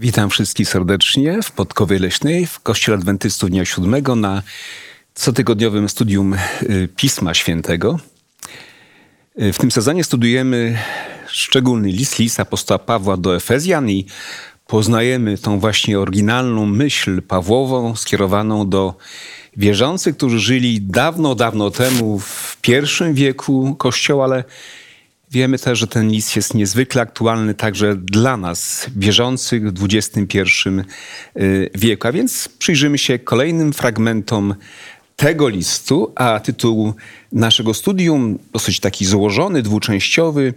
[0.00, 4.42] Witam wszystkich serdecznie w Podkowie Leśnej w Kościele Adwentystów Dnia Siódmego na
[5.14, 7.98] cotygodniowym studium y, Pisma Świętego.
[9.42, 10.78] Y, w tym sezonie studujemy
[11.26, 14.06] szczególny list, list apostoła Pawła do Efezjan i
[14.66, 18.94] poznajemy tą właśnie oryginalną myśl Pawłową skierowaną do
[19.56, 24.44] wierzących, którzy żyli dawno, dawno temu w pierwszym wieku Kościoła, ale
[25.32, 30.38] Wiemy też, że ten list jest niezwykle aktualny także dla nas, wierzących w XXI
[31.36, 32.08] y, wieku.
[32.08, 34.54] A więc przyjrzymy się kolejnym fragmentom
[35.16, 36.94] tego listu, a tytuł
[37.32, 40.54] naszego studium, dosyć taki złożony, dwuczęściowy,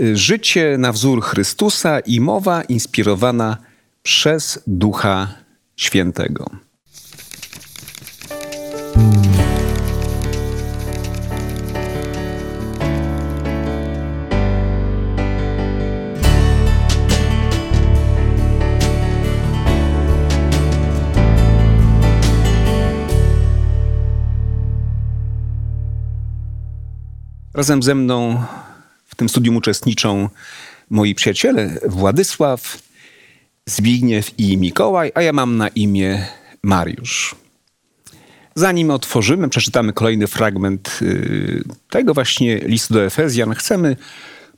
[0.00, 3.56] y, Życie na wzór Chrystusa i mowa inspirowana
[4.02, 5.34] przez Ducha
[5.76, 6.50] Świętego.
[27.54, 28.44] Razem ze mną
[29.04, 30.28] w tym studium uczestniczą
[30.90, 32.78] moi przyjaciele Władysław,
[33.66, 36.26] Zbigniew i Mikołaj, a ja mam na imię
[36.62, 37.34] Mariusz.
[38.54, 43.96] Zanim otworzymy, przeczytamy kolejny fragment y, tego właśnie listu do Efezjan, chcemy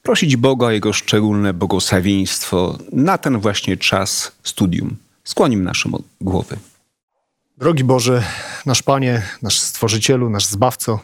[0.03, 4.97] prosić Boga o Jego szczególne błogosławieństwo na ten właśnie czas studium.
[5.25, 6.57] Skłonimy naszą głowy.
[7.59, 8.23] Drogi Boże,
[8.67, 11.01] nasz Panie, nasz Stworzycielu, nasz Zbawco,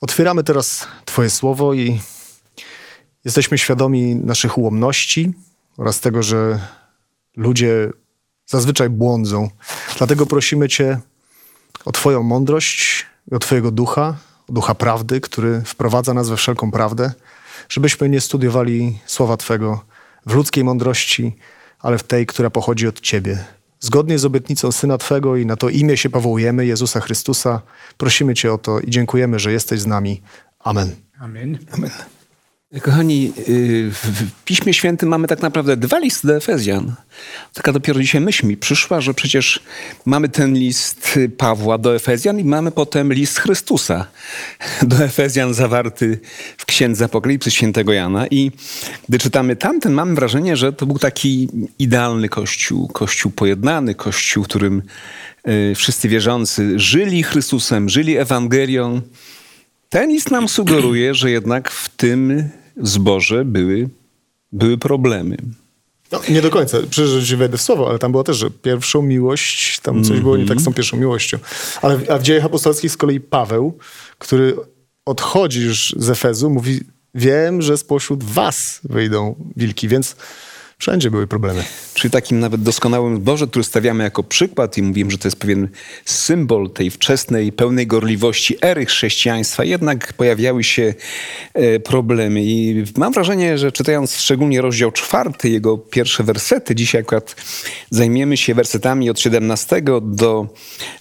[0.00, 2.00] Otwieramy teraz Twoje słowo i
[3.24, 5.32] jesteśmy świadomi naszych ułomności
[5.76, 6.60] oraz tego, że
[7.36, 7.90] ludzie
[8.46, 9.50] zazwyczaj błądzą.
[9.98, 11.00] Dlatego prosimy Cię
[11.84, 14.16] o Twoją mądrość i o Twojego ducha,
[14.48, 17.12] o ducha prawdy, który wprowadza nas we wszelką prawdę,
[17.68, 19.84] żebyśmy nie studiowali słowa Twego
[20.26, 21.36] w ludzkiej mądrości,
[21.78, 23.44] ale w tej, która pochodzi od Ciebie.
[23.80, 27.62] Zgodnie z obietnicą Syna Twego i na to imię się powołujemy, Jezusa Chrystusa,
[27.96, 30.22] prosimy Cię o to i dziękujemy, że jesteś z nami.
[30.58, 30.94] Amen.
[31.20, 31.58] Amen.
[31.72, 31.90] Amen.
[32.82, 36.94] Kochani, y, w Piśmie Świętym mamy tak naprawdę dwa listy do Efezjan.
[37.54, 39.60] Taka dopiero dzisiaj myśl mi przyszła, że przecież
[40.04, 44.06] mamy ten list Pawła do Efezjan i mamy potem list Chrystusa
[44.82, 46.18] do Efezjan zawarty
[46.56, 48.26] w Księdze Apokalipsy świętego Jana.
[48.26, 48.50] I
[49.08, 51.48] gdy czytamy tamten, mamy wrażenie, że to był taki
[51.78, 54.82] idealny kościół, kościół pojednany, kościół, w którym
[55.48, 59.00] y, wszyscy wierzący żyli Chrystusem, żyli Ewangelią,
[59.88, 63.88] ten list nam sugeruje, że jednak w tym zborze były,
[64.52, 65.36] były problemy.
[66.12, 66.78] No, nie do końca.
[66.90, 70.22] Przecież wejdę w słowo, ale tam było też, że pierwszą miłość, tam coś mm -hmm.
[70.22, 71.38] było nie tak z tą pierwszą miłością.
[71.82, 73.78] Ale a w dziejach apostolskich z kolei Paweł,
[74.18, 74.56] który
[75.04, 76.80] odchodzi już z Efezu, mówi,
[77.14, 80.16] wiem, że spośród was wyjdą wilki, więc
[80.80, 81.64] Wszędzie były problemy.
[81.94, 85.68] Czyli takim nawet doskonałym Boże, który stawiamy jako przykład i mówimy, że to jest pewien
[86.04, 90.94] symbol tej wczesnej, pełnej gorliwości ery chrześcijaństwa, jednak pojawiały się
[91.54, 92.44] e, problemy.
[92.44, 97.36] I mam wrażenie, że czytając szczególnie rozdział czwarty, jego pierwsze wersety, dzisiaj akurat
[97.90, 100.46] zajmiemy się wersetami od 17 do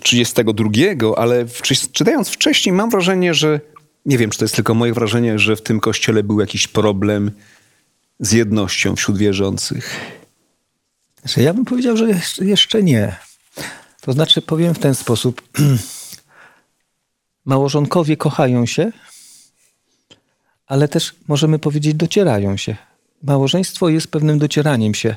[0.04, 0.70] 32,
[1.18, 1.46] ale
[1.92, 3.60] czytając wcześniej mam wrażenie, że
[4.06, 7.32] nie wiem, czy to jest tylko moje wrażenie, że w tym kościele był jakiś problem
[8.20, 9.96] z jednością wśród wierzących?
[11.20, 12.06] Znaczy, ja bym powiedział, że
[12.42, 13.16] jeszcze nie.
[14.02, 15.42] To znaczy, powiem w ten sposób.
[17.46, 18.92] Małżonkowie kochają się,
[20.68, 22.76] ale też możemy powiedzieć, docierają się.
[23.24, 25.16] Małżeństwo jest pewnym docieraniem się.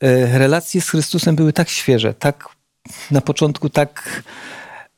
[0.00, 2.48] E, relacje z Chrystusem były tak świeże, tak
[3.10, 4.22] na początku tak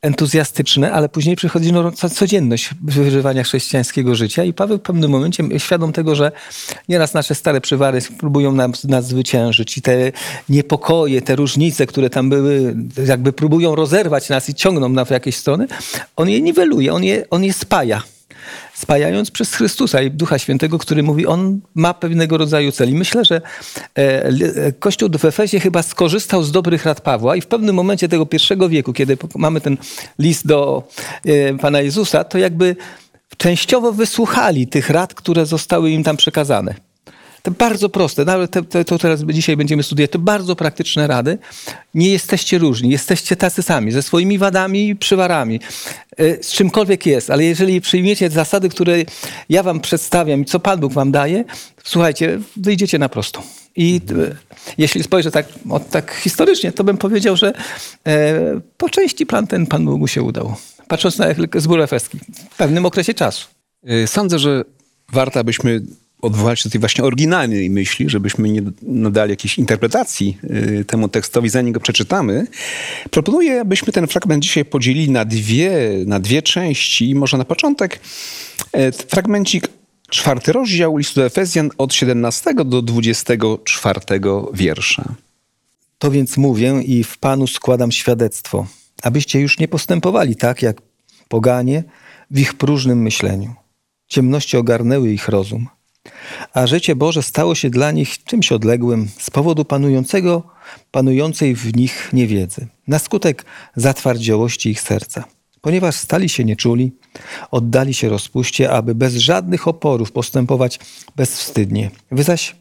[0.03, 5.93] entuzjastyczne, ale później przychodzi no, codzienność wyżywania chrześcijańskiego życia i Paweł w pewnym momencie, świadom
[5.93, 6.31] tego, że
[6.89, 10.11] nieraz nasze stare przywary próbują nas, nas zwyciężyć i te
[10.49, 12.75] niepokoje, te różnice, które tam były,
[13.07, 15.67] jakby próbują rozerwać nas i ciągną nas w jakieś strony,
[16.15, 18.03] on je niweluje, on je, on je spaja
[18.83, 22.89] spajając przez Chrystusa i Ducha Świętego, który mówi, on ma pewnego rodzaju cel.
[22.89, 27.41] I myślę, że e, e, Kościół w Efezie chyba skorzystał z dobrych rad Pawła i
[27.41, 29.77] w pewnym momencie tego pierwszego wieku, kiedy mamy ten
[30.19, 30.83] list do
[31.25, 32.75] e, Pana Jezusa, to jakby
[33.37, 36.75] częściowo wysłuchali tych rad, które zostały im tam przekazane.
[37.43, 41.37] To bardzo proste, nawet te, te, to teraz dzisiaj będziemy studiować, to bardzo praktyczne rady.
[41.93, 45.59] Nie jesteście różni, jesteście tacy sami, ze swoimi wadami i przywarami,
[46.17, 48.97] e, z czymkolwiek jest, ale jeżeli przyjmiecie zasady, które
[49.49, 51.43] ja wam przedstawiam i co Pan Bóg wam daje,
[51.83, 53.41] słuchajcie, wyjdziecie na prostą.
[53.75, 54.01] I
[54.31, 54.35] e,
[54.77, 55.45] jeśli spojrzę tak,
[55.91, 57.53] tak historycznie, to bym powiedział, że
[58.07, 60.55] e, po części plan ten Pan Bogu się udał.
[60.87, 61.25] Patrząc na
[61.55, 62.19] zbór efeski
[62.51, 63.47] w pewnym okresie czasu.
[64.05, 64.63] Sądzę, że
[65.11, 65.81] warto, abyśmy
[66.23, 70.37] odwołać się do tej właśnie oryginalnej myśli, żebyśmy nie nadali jakiejś interpretacji
[70.79, 72.47] y, temu tekstowi, zanim go przeczytamy,
[73.11, 77.15] proponuję, abyśmy ten fragment dzisiaj podzielili na dwie, na dwie części.
[77.15, 77.99] Może na początek
[78.71, 79.67] e, fragmencik
[80.09, 83.99] czwarty rozdział listu do Efezjan od 17 do 24
[84.53, 85.15] wiersza.
[85.97, 88.67] To więc mówię i w Panu składam świadectwo,
[89.03, 90.81] abyście już nie postępowali tak, jak
[91.27, 91.83] poganie
[92.31, 93.55] w ich próżnym myśleniu.
[94.07, 95.67] Ciemności ogarnęły ich rozum,
[96.53, 100.43] a życie Boże stało się dla nich czymś odległym z powodu panującego,
[100.91, 103.45] panującej w nich niewiedzy, na skutek
[103.75, 105.23] zatwardziałości ich serca.
[105.61, 106.91] Ponieważ stali się nieczuli,
[107.51, 110.79] oddali się rozpuście, aby bez żadnych oporów postępować
[111.15, 111.91] bezwstydnie.
[112.11, 112.55] Wy zaś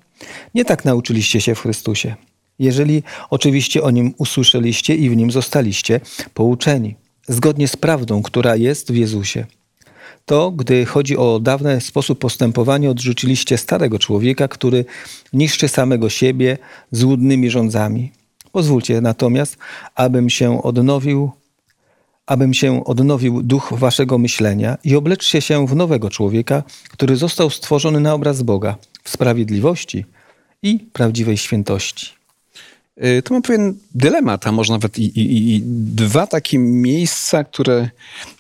[0.55, 2.15] nie tak nauczyliście się w Chrystusie.
[2.59, 6.01] Jeżeli oczywiście o nim usłyszeliście i w nim zostaliście
[6.35, 6.95] pouczeni,
[7.29, 9.47] zgodnie z prawdą, która jest w Jezusie
[10.27, 14.85] to, gdy chodzi o dawny sposób postępowania, odrzuciliście starego człowieka, który
[15.33, 16.59] niszczy samego siebie
[16.91, 18.13] złudnymi rządzami.
[18.53, 19.57] Pozwólcie natomiast,
[19.95, 21.31] abym się odnowił,
[22.27, 28.01] abym się odnowił duch waszego myślenia i obleczcie się w nowego człowieka, który został stworzony
[28.01, 30.05] na obraz Boga w sprawiedliwości
[30.63, 32.22] i prawdziwej świętości.
[33.05, 35.63] Y, to mam pewien dylemat, a może nawet i, i, i
[35.95, 37.89] dwa takie miejsca, które,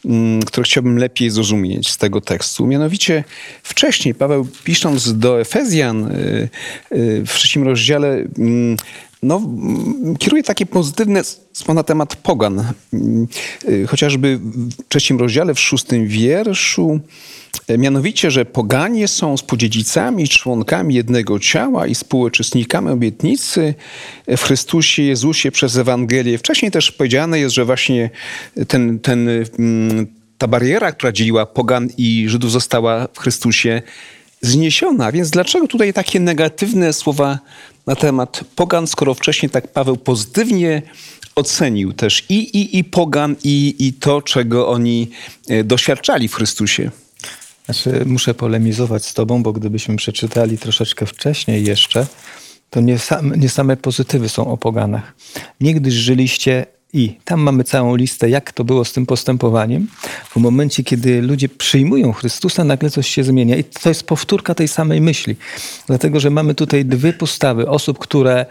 [0.05, 2.67] mm, które chciałbym lepiej zrozumieć z tego tekstu.
[2.67, 3.25] Mianowicie
[3.63, 6.49] wcześniej Paweł pisząc do Efezjan y,
[6.93, 8.77] y, w trzecim rozdziale mm,
[9.23, 9.43] no,
[10.19, 11.23] kieruje takie pozytywne
[11.53, 12.65] słowa na temat pogan.
[13.89, 17.01] Chociażby w trzecim rozdziale, w szóstym wierszu
[17.69, 23.75] E, mianowicie, że poganie są współdziedzicami, członkami jednego ciała i współuczestnikami obietnicy
[24.37, 26.39] w Chrystusie Jezusie przez Ewangelię.
[26.39, 28.11] Wcześniej też powiedziane jest, że właśnie
[28.69, 29.29] ten, ten,
[30.39, 33.83] ta bariera, która dzieliła pogan i Żydów została w Chrystusie
[34.41, 35.13] zniesiona.
[35.13, 37.39] Więc dlaczego tutaj takie negatywne słowa
[37.87, 40.83] na temat pogan, skoro wcześniej tak Paweł pozytywnie
[41.35, 45.11] ocenił też i, i, i pogan, i, i to, czego oni
[45.49, 46.91] e, doświadczali w Chrystusie?
[47.65, 52.07] Znaczy, muszę polemizować z tobą, bo gdybyśmy przeczytali troszeczkę wcześniej jeszcze,
[52.71, 55.15] to nie, sam, nie same pozytywy są o poganach.
[55.61, 59.87] Niegdyś żyliście i tam mamy całą listę, jak to było z tym postępowaniem.
[60.31, 63.57] W momencie, kiedy ludzie przyjmują Chrystusa, nagle coś się zmienia.
[63.57, 65.37] I to jest powtórka tej samej myśli.
[65.87, 68.47] Dlatego, że mamy tutaj dwie postawy osób, które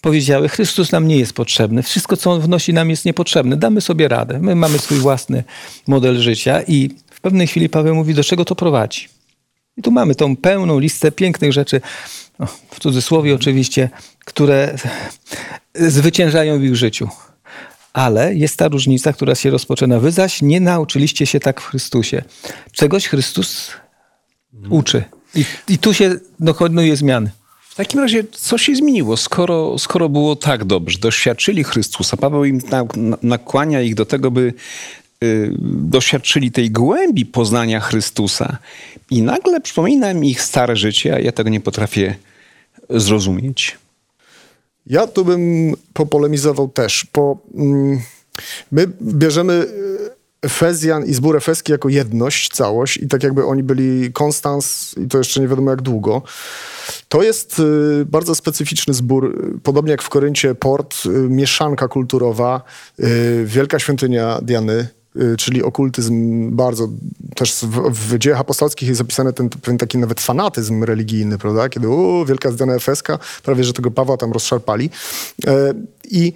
[0.00, 1.82] powiedziały: Chrystus nam nie jest potrzebny.
[1.82, 3.56] Wszystko, co on wnosi, nam jest niepotrzebne.
[3.56, 4.38] Damy sobie radę.
[4.38, 5.44] My mamy swój własny
[5.86, 9.08] model życia i w pewnej chwili Paweł mówi, do czego to prowadzi.
[9.76, 11.80] I tu mamy tą pełną listę pięknych rzeczy,
[12.70, 13.90] w cudzysłowie oczywiście,
[14.24, 14.76] które
[15.74, 17.08] zwyciężają w ich życiu.
[17.98, 20.00] Ale jest ta różnica, która się rozpoczyna.
[20.00, 22.22] Wy zaś nie nauczyliście się tak w Chrystusie.
[22.72, 23.70] Czegoś Chrystus
[24.70, 25.04] uczy.
[25.34, 27.30] I, i tu się dokonuje zmiany.
[27.70, 32.16] W takim razie, co się zmieniło, skoro, skoro było tak dobrze, doświadczyli Chrystusa?
[32.16, 32.60] Paweł im
[33.22, 34.52] nakłania ich do tego, by
[35.24, 38.58] Y, doświadczyli tej głębi poznania Chrystusa
[39.10, 42.14] i nagle przypomina mi ich stare życie, a ja tego nie potrafię
[42.90, 43.76] zrozumieć.
[44.88, 48.00] Ja tu bym popolemizował też, bo mm,
[48.72, 49.66] my bierzemy
[50.42, 55.18] Efezjan i zbór efeski jako jedność, całość i tak jakby oni byli konstans i to
[55.18, 56.22] jeszcze nie wiadomo jak długo.
[57.08, 62.62] To jest y, bardzo specyficzny zbór, podobnie jak w Koryncie port, y, mieszanka kulturowa,
[63.44, 64.88] wielka świątynia Diany,
[65.38, 66.88] czyli okultyzm bardzo,
[67.34, 71.68] też w, w dziejach apostolskich jest zapisany ten pewien taki nawet fanatyzm religijny, prawda?
[71.68, 74.90] Kiedy u, wielka zdana efeska, prawie że tego Pawła tam rozszarpali.
[75.46, 75.74] E,
[76.10, 76.32] I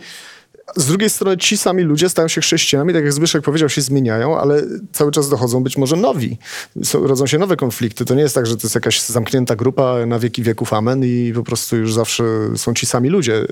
[0.77, 4.39] z drugiej strony ci sami ludzie stają się chrześcijanami, tak jak Zbyszek powiedział, się zmieniają,
[4.39, 6.39] ale cały czas dochodzą być może nowi.
[6.83, 8.05] Są, rodzą się nowe konflikty.
[8.05, 11.33] To nie jest tak, że to jest jakaś zamknięta grupa na wieki wieków amen i
[11.35, 12.25] po prostu już zawsze
[12.57, 13.35] są ci sami ludzie.
[13.43, 13.47] Y,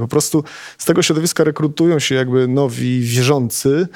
[0.00, 0.44] po prostu
[0.78, 3.88] z tego środowiska rekrutują się jakby nowi wierzący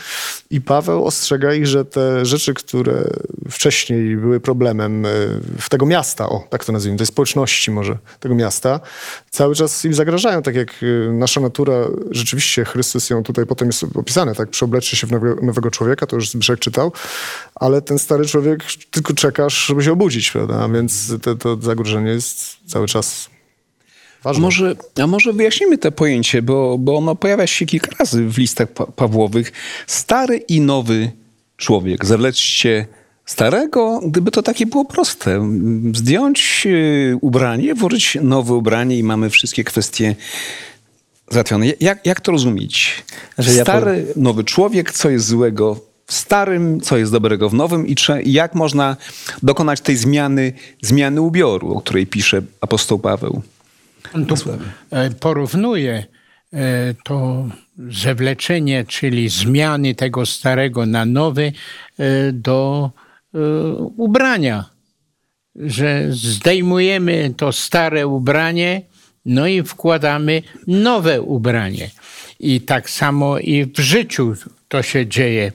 [0.51, 3.05] i Paweł ostrzega ich, że te rzeczy, które
[3.51, 5.09] wcześniej były problemem y,
[5.59, 8.81] w tego miasta, o tak to nazwijmy, tej społeczności może tego miasta,
[9.31, 11.75] cały czas im zagrażają, tak jak y, nasza natura
[12.11, 14.51] rzeczywiście Chrystus ją tutaj potem jest opisane, tak?
[14.51, 16.93] Przeobleczy się w nowego, nowego człowieka, to już Zbyszek czytał,
[17.55, 20.69] ale ten stary człowiek tylko czekasz, żeby się obudzić, prawda?
[20.69, 23.31] Więc te, to zagrożenie jest cały czas
[24.23, 24.43] Ważne.
[24.43, 28.73] Może, a może wyjaśnimy to pojęcie, bo, bo ono pojawia się kilka razy w listach
[28.73, 29.53] pa Pawłowych.
[29.87, 31.11] Stary i nowy
[31.57, 32.05] człowiek.
[32.07, 32.87] Zawleczcie
[33.27, 35.51] starego, gdyby to takie było proste.
[35.95, 40.17] Zdjąć y, ubranie, włożyć nowe ubranie i mamy wszystkie kwestie
[41.31, 41.67] załatwione.
[41.81, 43.05] Jak, jak to rozumieć?
[43.39, 47.87] Że Stary, ja nowy człowiek, co jest złego w starym, co jest dobrego w nowym
[47.87, 47.95] i
[48.25, 48.97] jak można
[49.43, 53.43] dokonać tej zmiany, zmiany ubioru, o której pisze apostoł Paweł.
[54.15, 54.35] On tu
[54.91, 56.05] e, porównuje
[56.53, 57.49] e, to
[57.91, 61.53] zewleczenie, czyli zmiany tego starego na nowy
[61.99, 62.91] e, do
[63.97, 64.65] ubrania.
[65.57, 68.83] Że zdejmujemy to stare ubranie,
[69.25, 71.91] no i wkładamy nowe ubranie.
[72.41, 74.35] I tak samo i w życiu
[74.69, 75.53] to się dzieje,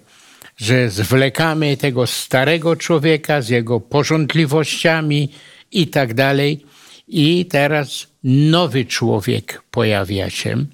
[0.58, 5.30] że zwlekamy tego starego człowieka z jego porządliwościami
[5.72, 6.66] i tak dalej.
[7.08, 10.66] I teraz nowy człowiek pojawia się.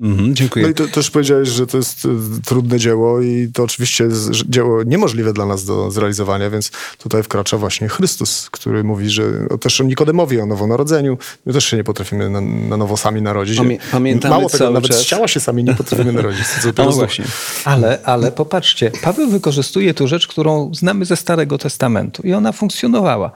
[0.00, 0.64] Mhm, dziękuję.
[0.64, 2.08] No i to, też powiedziałeś, że to jest e,
[2.46, 7.58] trudne dzieło i to oczywiście jest dzieło niemożliwe dla nas do zrealizowania, więc tutaj wkracza
[7.58, 9.22] właśnie Chrystus, który mówi, że
[9.60, 11.18] też o Nikodemowi, o nowonarodzeniu.
[11.46, 13.56] My też się nie potrafimy na, na nowo sami narodzić.
[13.56, 15.00] Pamię pamiętamy Mało tego, nawet czas.
[15.00, 16.46] z ciała się sami nie potrafimy narodzić.
[16.76, 17.24] no właśnie.
[17.64, 23.32] Ale, ale popatrzcie, Paweł wykorzystuje tu rzecz, którą znamy ze Starego Testamentu i ona funkcjonowała.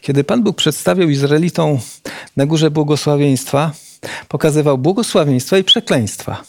[0.00, 1.78] Kiedy Pan Bóg przedstawiał Izraelitom
[2.36, 3.72] na górze błogosławieństwa,
[4.28, 6.42] pokazywał błogosławieństwa i przekleństwa.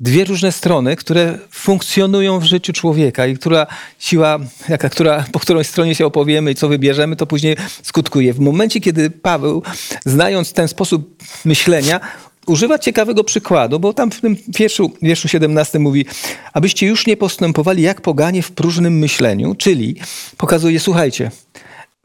[0.00, 3.66] Dwie różne strony, które funkcjonują w życiu człowieka i która
[3.98, 4.38] siła,
[4.68, 8.32] jaka, która, po której stronie się opowiemy i co wybierzemy, to później skutkuje.
[8.32, 9.62] W momencie, kiedy Paweł,
[10.04, 12.00] znając ten sposób myślenia,
[12.46, 16.06] używa ciekawego przykładu, bo tam w tym wierszu, wierszu 17 mówi,
[16.52, 19.96] abyście już nie postępowali jak poganie w próżnym myśleniu, czyli
[20.36, 21.30] pokazuje, słuchajcie,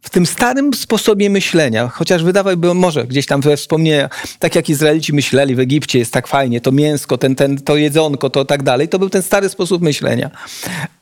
[0.04, 5.14] w tym starym sposobie myślenia, chociaż wydawałby może gdzieś tam we wspomnienia, tak jak Izraelici
[5.14, 8.88] myśleli w Egipcie, jest tak fajnie, to mięsko, ten, ten, to jedzonko, to tak dalej,
[8.88, 10.30] to był ten stary sposób myślenia.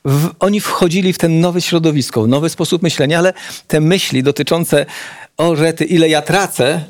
[0.04, 3.32] W, oni wchodzili w ten nowe środowisko, nowy sposób myślenia, ale
[3.68, 4.86] te myśli dotyczące,
[5.36, 6.84] o rety, ile ja tracę,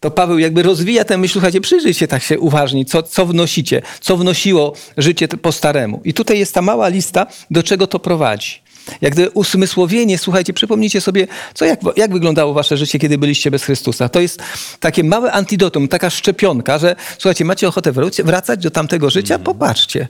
[0.00, 4.16] to Paweł jakby rozwija tę myśl, słuchajcie, przyjrzyjcie tak się uważnie, co, co wnosicie, co
[4.16, 6.00] wnosiło życie po staremu.
[6.04, 8.63] I tutaj jest ta mała lista, do czego to prowadzi.
[9.00, 13.64] Jak gdyby usmysłowienie, słuchajcie, przypomnijcie sobie, co, jak, jak wyglądało wasze życie, kiedy byliście bez
[13.64, 14.08] Chrystusa.
[14.08, 14.42] To jest
[14.80, 17.92] takie małe antidotum, taka szczepionka, że słuchajcie, macie ochotę
[18.24, 19.38] wracać do tamtego życia?
[19.38, 20.08] Popatrzcie.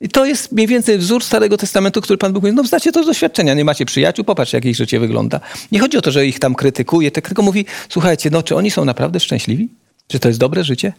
[0.00, 3.02] I to jest mniej więcej wzór Starego Testamentu, który Pan Bóg mówi, no znacie to
[3.02, 5.40] z doświadczenia, nie macie przyjaciół, popatrzcie, jak ich życie wygląda.
[5.72, 8.84] Nie chodzi o to, że ich tam krytykuje, tylko mówi, słuchajcie, no czy oni są
[8.84, 9.68] naprawdę szczęśliwi?
[10.08, 10.92] Czy to jest dobre życie?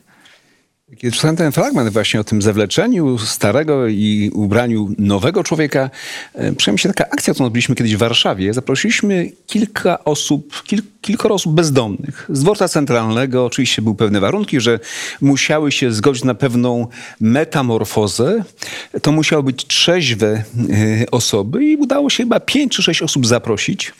[0.98, 5.90] Kiedy czytałem ten fragment właśnie o tym zawleczeniu starego i ubraniu nowego człowieka,
[6.34, 8.54] e, przyjęła mi się taka akcja, którą odbyliśmy kiedyś w Warszawie.
[8.54, 12.26] Zaprosiliśmy kilka osób, kil, kilkoro osób bezdomnych.
[12.30, 14.80] Z dworca centralnego oczywiście były pewne warunki, że
[15.22, 16.88] musiały się zgodzić na pewną
[17.20, 18.44] metamorfozę.
[19.02, 20.44] To musiały być trzeźwe e,
[21.12, 23.94] osoby i udało się chyba pięć czy sześć osób zaprosić.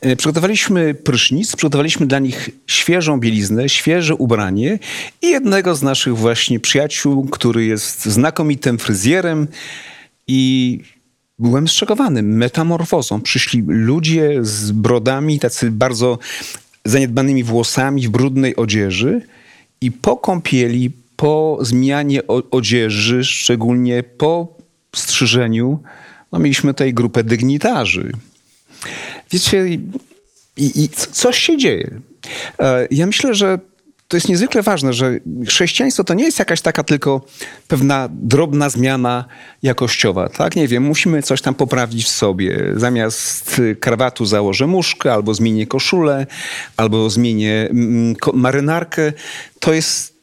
[0.00, 4.78] E, przygotowaliśmy prysznic, przygotowaliśmy dla nich świeżą bieliznę, świeże ubranie
[5.22, 9.48] i jednego z naszych właśnie przyjaciół, który jest znakomitym fryzjerem
[10.26, 10.80] i
[11.38, 13.20] byłem zszokowany metamorfozą.
[13.20, 16.18] Przyszli ludzie z brodami, tacy bardzo
[16.84, 19.20] zaniedbanymi włosami, w brudnej odzieży
[19.80, 24.56] i po kąpieli, po zmianie odzieży, szczególnie po
[24.96, 25.78] strzyżeniu,
[26.32, 28.12] no mieliśmy tutaj grupę dygnitarzy.
[29.30, 29.68] Wiecie,
[30.56, 32.00] i, i coś się dzieje.
[32.58, 33.58] E, ja myślę, że
[34.12, 37.20] to jest niezwykle ważne, że chrześcijaństwo to nie jest jakaś taka tylko
[37.68, 39.24] pewna drobna zmiana
[39.62, 40.56] jakościowa, tak?
[40.56, 42.72] Nie wiem, musimy coś tam poprawić w sobie.
[42.76, 46.26] Zamiast krawatu założę muszkę, albo zmienię koszulę,
[46.76, 49.12] albo zmienię mm, marynarkę.
[49.60, 50.14] To jest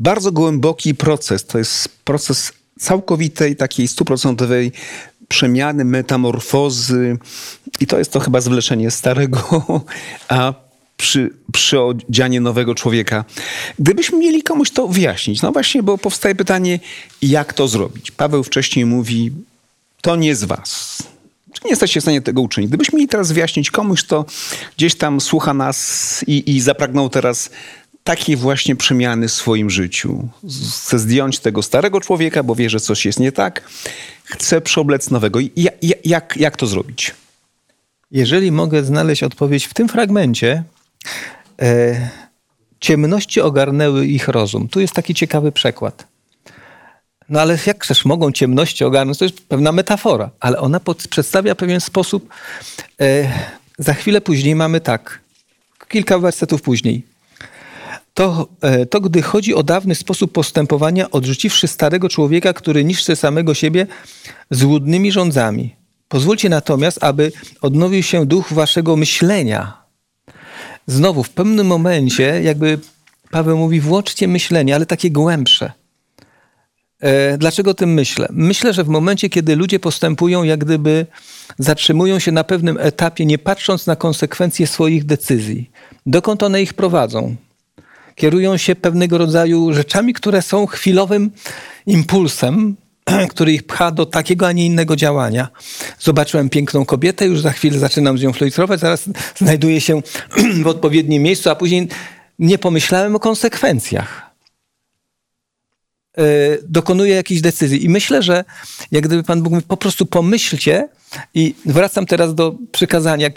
[0.00, 1.46] bardzo głęboki proces.
[1.46, 4.72] To jest proces całkowitej, takiej stuprocentowej
[5.28, 7.18] przemiany, metamorfozy.
[7.80, 9.62] I to jest to chyba zwleczenie starego,
[10.28, 10.63] a
[10.96, 13.24] przy, przyodzianie nowego człowieka.
[13.78, 16.80] Gdybyśmy mieli komuś to wyjaśnić, no właśnie, bo powstaje pytanie,
[17.22, 18.10] jak to zrobić?
[18.10, 19.32] Paweł wcześniej mówi,
[20.02, 21.02] to nie z was.
[21.64, 22.68] Nie jesteście w stanie tego uczynić?
[22.68, 24.24] Gdybyśmy mieli teraz wyjaśnić komuś, to
[24.76, 27.50] gdzieś tam słucha nas i, i zapragnął teraz
[28.04, 30.28] takiej właśnie przemiany w swoim życiu.
[30.72, 33.62] Chce zdjąć tego starego człowieka, bo wie, że coś jest nie tak.
[34.24, 35.40] Chce przeoblec nowego.
[35.56, 35.74] Jak,
[36.04, 37.14] jak, jak to zrobić?
[38.10, 40.64] Jeżeli mogę znaleźć odpowiedź w tym fragmencie,
[42.80, 44.68] ciemności ogarnęły ich rozum.
[44.68, 46.06] Tu jest taki ciekawy przekład.
[47.28, 49.18] No ale jak też mogą ciemności ogarnąć?
[49.18, 52.28] To jest pewna metafora, ale ona pod, przedstawia pewien sposób.
[53.00, 53.32] E,
[53.78, 55.20] za chwilę później mamy tak,
[55.88, 57.02] kilka wersetów później.
[58.14, 63.54] To, e, to gdy chodzi o dawny sposób postępowania, odrzuciwszy starego człowieka, który niszczy samego
[63.54, 63.86] siebie
[64.50, 65.74] złudnymi rządzami.
[66.08, 69.83] Pozwólcie natomiast, aby odnowił się duch waszego myślenia,
[70.86, 72.78] znowu w pewnym momencie, jakby
[73.30, 75.72] Paweł mówi, włączcie myślenie, ale takie głębsze.
[77.00, 78.28] E, dlaczego o tym myślę?
[78.30, 81.06] Myślę, że w momencie, kiedy ludzie postępują, jak gdyby
[81.58, 85.70] zatrzymują się na pewnym etapie, nie patrząc na konsekwencje swoich decyzji,
[86.06, 87.36] dokąd one ich prowadzą,
[88.14, 91.30] kierują się pewnego rodzaju rzeczami, które są chwilowym
[91.86, 92.76] impulsem,
[93.30, 95.48] który ich pcha do takiego, a nie innego działania.
[95.98, 100.02] Zobaczyłem piękną kobietę, już za chwilę zaczynam z nią flirtować, zaraz znajduję się
[100.64, 101.88] w odpowiednim miejscu, a później
[102.38, 104.34] nie pomyślałem o konsekwencjach.
[106.18, 106.22] E,
[106.68, 107.84] dokonuje jakiejś decyzji.
[107.84, 108.44] I myślę, że
[108.92, 110.88] jak gdyby Pan Bóg mówi, po prostu pomyślcie,
[111.34, 113.30] i wracam teraz do przykazania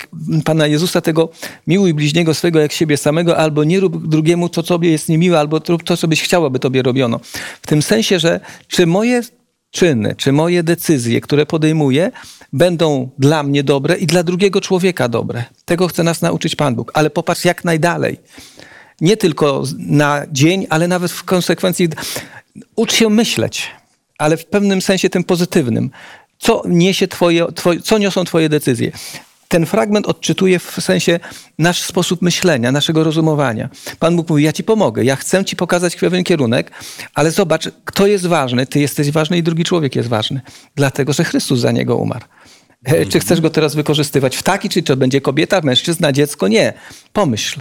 [0.45, 1.29] Pana Jezusa, tego
[1.67, 5.39] miłuj bliźniego swego jak siebie samego, albo nie rób drugiemu to, co tobie jest niemiłe,
[5.39, 7.19] albo rób to, co byś chciał, aby tobie robiono.
[7.62, 9.21] W tym sensie, że czy moje
[9.71, 12.12] czyny, czy moje decyzje, które podejmuję,
[12.53, 15.43] będą dla mnie dobre i dla drugiego człowieka dobre.
[15.65, 16.91] Tego chce nas nauczyć Pan Bóg.
[16.93, 18.19] Ale popatrz jak najdalej.
[19.01, 21.89] Nie tylko na dzień, ale nawet w konsekwencji
[22.75, 23.71] ucz się myśleć,
[24.17, 25.89] ale w pewnym sensie tym pozytywnym.
[26.38, 28.91] Co niesie twoje, twoje, co niosą twoje decyzje?
[29.48, 31.20] Ten fragment odczytuje w sensie
[31.60, 33.70] nasz sposób myślenia, naszego rozumowania.
[34.00, 36.72] Pan Bóg mówi, ja ci pomogę, ja chcę ci pokazać pewien kierunek,
[37.13, 40.42] ale zobacz, kto jest ważny, ty jesteś ważny i drugi człowiek jest ważny.
[40.75, 42.25] Dlatego, że Chrystus za niego umarł.
[42.86, 46.48] E, czy chcesz go teraz wykorzystywać w taki, czy to będzie kobieta, mężczyzna, dziecko?
[46.48, 46.74] Nie.
[47.13, 47.60] Pomyśl.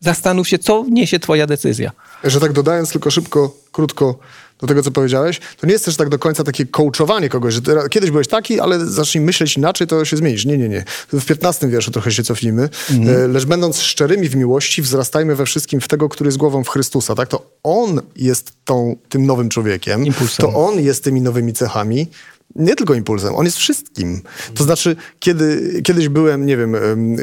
[0.00, 1.90] Zastanów się, co niesie twoja decyzja.
[2.24, 4.18] Że tak dodając tylko szybko, krótko
[4.60, 7.60] do tego, co powiedziałeś, to nie jest też tak do końca takie coachowanie kogoś, że
[7.90, 10.44] kiedyś byłeś taki, ale zacznij myśleć inaczej, to się zmienisz.
[10.44, 10.84] Nie, nie, nie.
[11.12, 12.68] W 15 wierszu trochę się cofnijmy.
[12.90, 13.32] Mhm.
[13.32, 17.14] Lecz będąc szczerymi w miłości, wzrastajmy we wszystkim w tego, który jest głową w Chrystusa.
[17.14, 17.28] Tak?
[17.28, 20.06] To On jest tą, tym nowym człowiekiem.
[20.06, 20.46] Impulsem.
[20.46, 22.08] To On jest tymi nowymi cechami
[22.54, 24.22] nie tylko impulsem, on jest wszystkim.
[24.54, 26.76] To znaczy, kiedy, kiedyś byłem, nie wiem,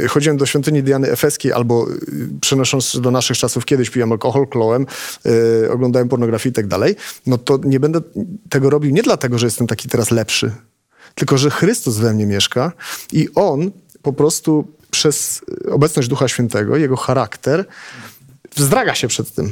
[0.10, 4.86] chodziłem do świątyni Diany Efeskiej albo y, przenosząc do naszych czasów, kiedyś piłem alkohol, klołem,
[5.25, 8.01] yy, oglądałem pornografię i tak dalej, no to nie będę
[8.50, 10.51] tego robił nie dlatego, że jestem taki teraz lepszy,
[11.15, 12.72] tylko że Chrystus we mnie mieszka
[13.12, 15.41] i On po prostu przez
[15.72, 17.65] obecność Ducha Świętego, Jego charakter,
[18.55, 19.51] wzdraga się przed tym.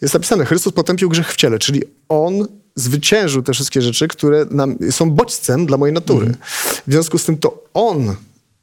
[0.00, 4.76] Jest napisane, Chrystus potępił grzech w ciele, czyli On zwyciężył te wszystkie rzeczy, które nam,
[4.90, 6.26] są bodźcem dla mojej natury.
[6.26, 6.38] Mm.
[6.86, 8.14] W związku z tym to on,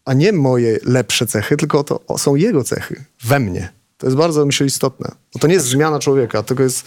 [0.06, 3.70] a nie moje lepsze cechy, tylko to są jego cechy we mnie.
[3.98, 5.12] To jest bardzo, myślę, istotne.
[5.34, 6.86] Bo to nie jest zmiana człowieka, tylko jest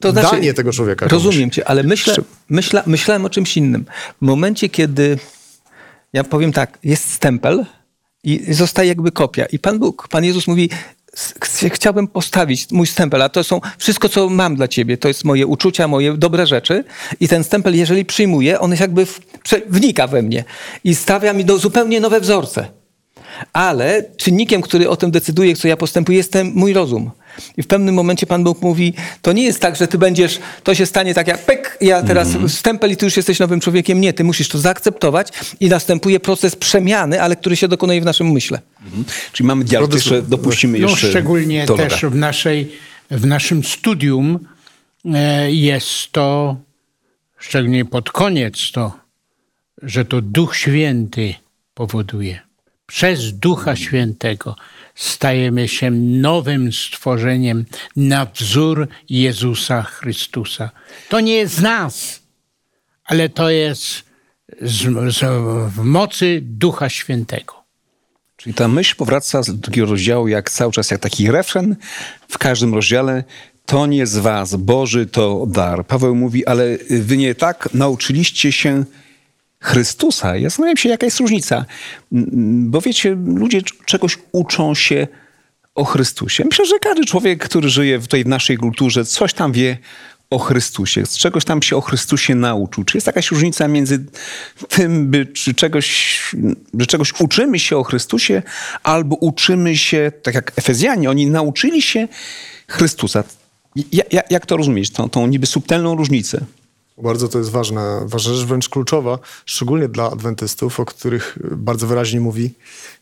[0.00, 1.08] to znaczy, danie tego człowieka.
[1.08, 1.54] Rozumiem komuś.
[1.54, 2.14] cię, ale myślę,
[2.48, 3.84] myśla, myślałem o czymś innym.
[4.22, 5.18] W momencie, kiedy,
[6.12, 7.66] ja powiem tak, jest stempel
[8.24, 9.46] i zostaje jakby kopia.
[9.46, 10.70] I Pan Bóg, Pan Jezus mówi,
[11.68, 14.98] chciałbym postawić mój stempel, a to są wszystko, co mam dla ciebie.
[14.98, 16.84] To jest moje uczucia, moje dobre rzeczy.
[17.20, 19.20] I ten stempel, jeżeli przyjmuję, on jakby w,
[19.68, 20.44] wnika we mnie
[20.84, 22.68] i stawia mi do zupełnie nowe wzorce.
[23.52, 27.10] Ale czynnikiem, który o tym decyduje, co ja postępuję, jest ten mój rozum.
[27.56, 30.74] I w pewnym momencie Pan Bóg mówi, to nie jest tak, że ty będziesz, to
[30.74, 32.48] się stanie tak jak pek, ja teraz mm.
[32.48, 34.00] stempel i ty już jesteś nowym człowiekiem.
[34.00, 35.28] Nie, ty musisz to zaakceptować
[35.60, 38.60] i następuje proces przemiany, ale który się dokonuje w naszym myśle.
[38.92, 39.04] Mm.
[39.32, 42.72] Czyli mamy dialog, jeszcze dopuścimy no, jeszcze Szczególnie też w, naszej,
[43.10, 44.38] w naszym studium
[45.14, 46.56] e, jest to,
[47.38, 48.92] szczególnie pod koniec to,
[49.82, 51.34] że to Duch Święty
[51.74, 52.40] powoduje.
[52.86, 54.56] Przez Ducha Świętego
[54.96, 57.64] stajemy się nowym stworzeniem
[57.96, 60.70] na wzór Jezusa Chrystusa.
[61.08, 62.22] To nie jest z nas,
[63.04, 64.04] ale to jest
[64.60, 65.24] z, z,
[65.74, 67.54] w mocy Ducha Świętego.
[68.36, 71.76] Czyli ta myśl powraca z drugiego rozdziału jak cały czas, jak taki refren
[72.28, 73.24] w każdym rozdziale.
[73.66, 75.86] To nie z was, Boży to dar.
[75.86, 78.84] Paweł mówi, ale wy nie tak nauczyliście się
[79.66, 80.36] Chrystusa.
[80.36, 81.64] Ja zastanawiam się, jaka jest różnica.
[82.12, 85.08] Bo wiecie, ludzie czegoś uczą się
[85.74, 86.44] o Chrystusie.
[86.44, 89.78] Myślę, że każdy człowiek, który żyje tutaj w naszej kulturze, coś tam wie
[90.30, 92.84] o Chrystusie, z czegoś tam się o Chrystusie nauczył.
[92.84, 94.04] Czy jest jakaś różnica między
[94.68, 96.20] tym, by, czy czegoś,
[96.78, 98.42] że czegoś uczymy się o Chrystusie,
[98.82, 102.08] albo uczymy się, tak jak Efezjanie, oni nauczyli się
[102.68, 103.24] Chrystusa.
[103.92, 106.44] Ja, jak to rozumieć, tą, tą niby subtelną różnicę?
[106.98, 112.20] Bardzo to jest ważna, ważna rzecz, wręcz kluczowa, szczególnie dla adwentystów, o których bardzo wyraźnie
[112.20, 112.54] mówi,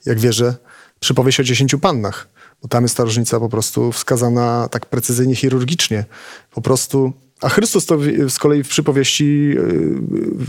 [0.06, 0.56] jak wierzę,
[1.00, 2.28] przypowieść o dziesięciu pannach.
[2.62, 6.04] Bo tam jest ta różnica po prostu wskazana tak precyzyjnie, chirurgicznie.
[6.50, 9.56] Po prostu a Chrystus to z kolei w przypowieści yy,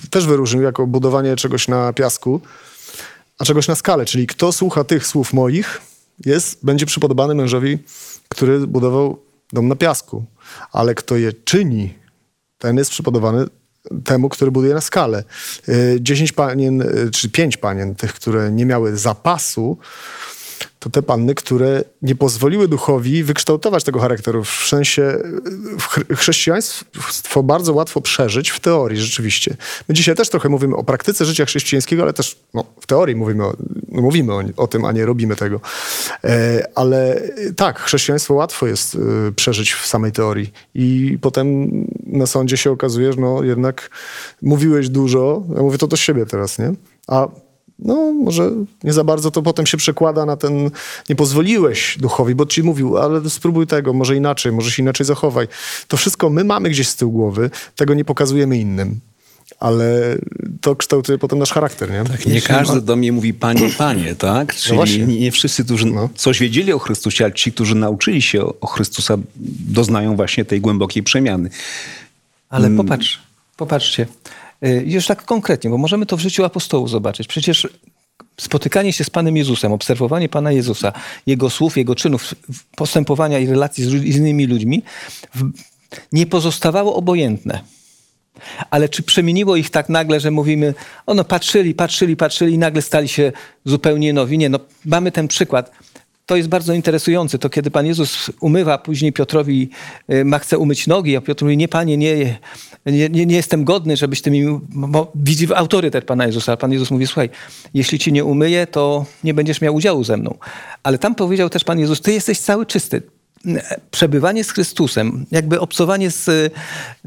[0.10, 2.42] też wyróżnił jako budowanie czegoś na piasku,
[3.40, 4.06] a czegoś na skale.
[4.06, 5.82] Czyli kto słucha tych słów moich,
[6.26, 7.78] jest, będzie przypodobany mężowi,
[8.30, 9.20] który budował
[9.54, 10.26] dom na piasku.
[10.72, 11.94] Ale kto je czyni,
[12.66, 13.46] ten jest przypodobany
[14.04, 15.24] temu, który buduje na skalę.
[15.70, 19.78] Y, dziesięć panien, y, czy pięć panien, tych, które nie miały zapasu,
[20.80, 24.44] to te panny, które nie pozwoliły duchowi wykształtować tego charakteru.
[24.44, 25.18] W sensie
[26.16, 29.58] chrześcijaństwo bardzo łatwo przeżyć w teorii rzeczywiście.
[29.90, 33.46] My dzisiaj też trochę mówimy o praktyce życia chrześcijańskiego, ale też no, w teorii mówimy,
[33.46, 33.54] o,
[33.92, 35.62] no, mówimy o, o, tym, a nie robimy tego.
[36.24, 37.22] E, ale
[37.56, 38.98] tak, chrześcijaństwo łatwo jest
[39.36, 41.70] przeżyć w samej teorii i potem
[42.16, 43.90] na sądzie się okazuje, że no jednak
[44.42, 46.74] mówiłeś dużo, ja mówię to do siebie teraz, nie?
[47.08, 47.28] A
[47.80, 48.52] no może
[48.84, 50.72] nie za bardzo to potem się przekłada na ten,
[51.10, 55.48] nie pozwoliłeś duchowi, bo ci mówił, ale spróbuj tego, może inaczej, może się inaczej zachowaj.
[55.88, 59.00] To wszystko my mamy gdzieś z tyłu głowy, tego nie pokazujemy innym.
[59.60, 60.18] Ale
[60.62, 62.04] to kształtuje potem nasz charakter, nie?
[62.04, 64.48] Tak, nie każdy do mnie mówi panie, panie, tak?
[64.48, 66.10] No Czyli no nie wszyscy, którzy no.
[66.16, 69.18] coś wiedzieli o Chrystusie, ale ci, którzy nauczyli się o Chrystusa,
[69.70, 71.50] doznają właśnie tej głębokiej przemiany.
[72.50, 72.78] Ale mm.
[72.78, 73.20] popatrz,
[73.58, 74.08] popatrzcie.
[74.66, 77.28] Y, już tak konkretnie, bo możemy to w życiu apostołów zobaczyć.
[77.28, 77.68] Przecież
[78.42, 80.94] spotykanie się z Panem Jezusem, obserwowanie Pana Jezusa,
[81.26, 82.36] Jego słów, Jego czynów,
[82.76, 84.84] postępowania i relacji z, z innymi ludźmi
[86.12, 87.62] nie pozostawało obojętne.
[88.70, 90.74] Ale czy przemieniło ich tak nagle, że mówimy,
[91.06, 93.32] ono patrzyli, patrzyli, patrzyli i nagle stali się
[93.66, 94.38] zupełnie nowi?
[94.38, 95.72] Nie, no mamy ten przykład
[96.26, 97.40] to jest bardzo interesujące.
[97.40, 99.70] To kiedy Pan Jezus umywa później Piotrowi,
[100.14, 102.40] y, ma chce umyć nogi, a Piotr mówi, nie Panie, nie,
[102.86, 104.60] nie, nie, nie jestem godny, żebyś Ty mi...
[104.70, 106.54] Bo widzi autorytet Pana Jezusa.
[106.54, 107.30] A Pan Jezus mówi, słuchaj,
[107.74, 110.38] jeśli Ci nie umyję, to nie będziesz miał udziału ze mną.
[110.84, 113.02] Ale tam powiedział też Pan Jezus, Ty jesteś cały czysty
[113.92, 116.54] przebywanie z Chrystusem, jakby obcowanie z,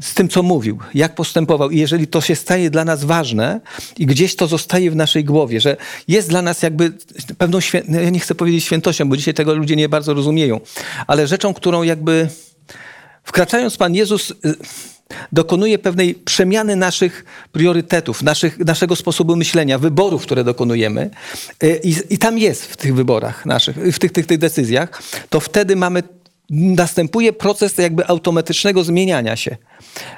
[0.01, 1.69] z tym, co mówił, jak postępował.
[1.69, 3.61] I jeżeli to się staje dla nas ważne
[3.97, 6.91] i gdzieś to zostaje w naszej głowie, że jest dla nas jakby
[7.37, 7.81] pewną, świę...
[7.87, 10.59] No ja nie chcę powiedzieć świętością, bo dzisiaj tego ludzie nie bardzo rozumieją,
[11.07, 12.29] ale rzeczą, którą jakby
[13.23, 14.35] wkraczając Pan Jezus y,
[15.31, 21.09] dokonuje pewnej przemiany naszych priorytetów, naszych, naszego sposobu myślenia, wyborów, które dokonujemy.
[21.63, 25.39] Y, I, I, tam jest w tych wyborach naszych, w tych, tych, tych decyzjach, to
[25.39, 26.03] wtedy mamy
[26.49, 29.57] następuje proces jakby automatycznego zmieniania się.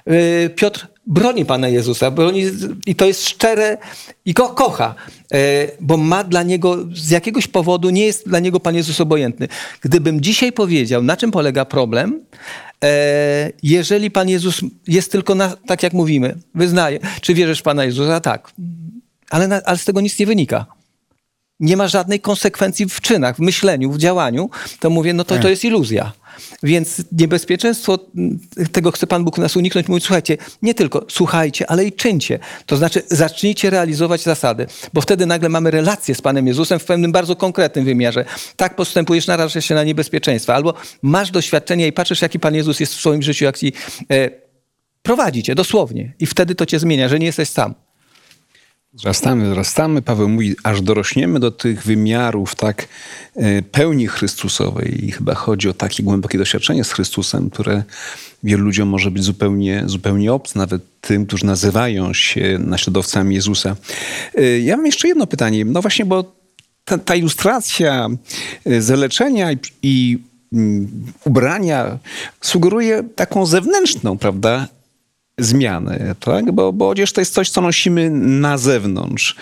[0.07, 2.43] Y, Piotr broni Pana Jezusa, broni,
[2.85, 3.77] i to jest szczere
[4.25, 4.95] i go kocha,
[5.33, 5.37] y,
[5.79, 9.47] bo ma dla niego, z jakiegoś powodu nie jest dla niego Pan Jezus obojętny.
[9.81, 12.21] Gdybym dzisiaj powiedział, na czym polega problem,
[12.83, 12.87] y,
[13.63, 18.19] jeżeli Pan Jezus jest tylko, na, tak jak mówimy, wyznaje, czy wierzysz w Pana Jezusa?
[18.19, 18.51] Tak.
[19.29, 20.65] Ale, na, ale z tego nic nie wynika
[21.61, 25.49] nie ma żadnej konsekwencji w czynach, w myśleniu, w działaniu, to mówię, no to, to
[25.49, 26.11] jest iluzja.
[26.63, 27.99] Więc niebezpieczeństwo,
[28.71, 32.39] tego chce Pan Bóg nas uniknąć, mówi, słuchajcie, nie tylko słuchajcie, ale i czyńcie.
[32.65, 37.11] To znaczy zacznijcie realizować zasady, bo wtedy nagle mamy relację z Panem Jezusem w pewnym
[37.11, 38.25] bardzo konkretnym wymiarze.
[38.55, 40.55] Tak postępujesz, narażasz się na niebezpieczeństwa.
[40.55, 43.73] Albo masz doświadczenie i patrzysz, jaki Pan Jezus jest w swoim życiu, jak ci
[44.11, 44.29] e,
[45.01, 46.13] prowadzi cię, dosłownie.
[46.19, 47.75] I wtedy to cię zmienia, że nie jesteś sam.
[48.93, 50.01] Wzrastamy, wzrastamy.
[50.01, 52.87] Paweł mówi, aż dorośniemy do tych wymiarów tak
[53.35, 55.05] e, pełni Chrystusowej.
[55.05, 57.83] I chyba chodzi o takie głębokie doświadczenie z Chrystusem, które
[58.43, 63.75] wielu ludziom może być zupełnie, zupełnie obce, nawet tym, którzy nazywają się naśladowcami Jezusa.
[64.35, 65.65] E, ja mam jeszcze jedno pytanie.
[65.65, 66.35] No właśnie, bo
[66.85, 68.09] ta, ta ilustracja
[68.65, 70.19] e, zaleczenia i, i
[70.53, 70.87] mm,
[71.25, 71.99] ubrania
[72.41, 74.67] sugeruje taką zewnętrzną, prawda,
[75.37, 76.51] zmiany, tak?
[76.51, 79.35] Bo, bo odzież to jest coś, co nosimy na zewnątrz.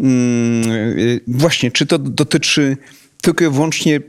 [0.00, 0.62] Mm,
[1.26, 2.76] właśnie, czy to dotyczy
[3.22, 4.00] tylko i wyłącznie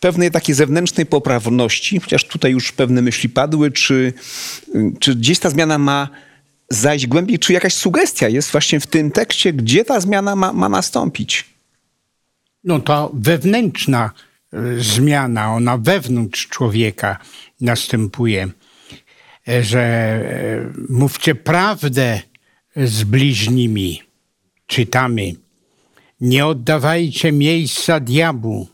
[0.00, 4.12] pewnej takiej zewnętrznej poprawności, chociaż tutaj już pewne myśli padły, czy,
[5.00, 6.08] czy gdzieś ta zmiana ma
[6.70, 10.68] zajść głębiej, czy jakaś sugestia jest właśnie w tym tekście, gdzie ta zmiana ma, ma
[10.68, 11.44] nastąpić?
[12.64, 14.10] No to wewnętrzna
[14.54, 17.18] y, zmiana, ona wewnątrz człowieka
[17.60, 18.48] następuje.
[19.50, 22.20] E, że e, mówcie prawdę
[22.76, 24.02] z bliźnimi.
[24.66, 25.32] Czytamy.
[26.20, 28.68] Nie oddawajcie miejsca diabłu.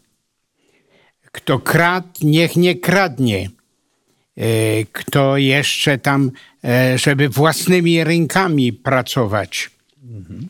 [1.32, 3.50] Kto kradł, niech nie kradnie.
[4.36, 4.48] E,
[4.92, 6.30] kto jeszcze tam,
[6.96, 9.70] żeby własnymi rękami pracować,
[10.02, 10.48] mhm.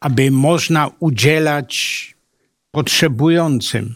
[0.00, 2.14] aby można udzielać
[2.70, 3.94] potrzebującym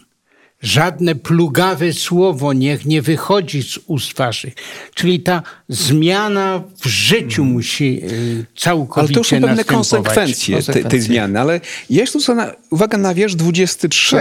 [0.63, 4.55] Żadne plugawe słowo niech nie wychodzi z ust waszych.
[4.95, 8.03] Czyli ta zmiana w życiu musi
[8.57, 10.83] całkowicie Ale to są pewne konsekwencje, konsekwencje.
[10.83, 11.41] Tej, tej zmiany.
[11.41, 14.17] Ale jest tu na, uwaga na wiersz 23.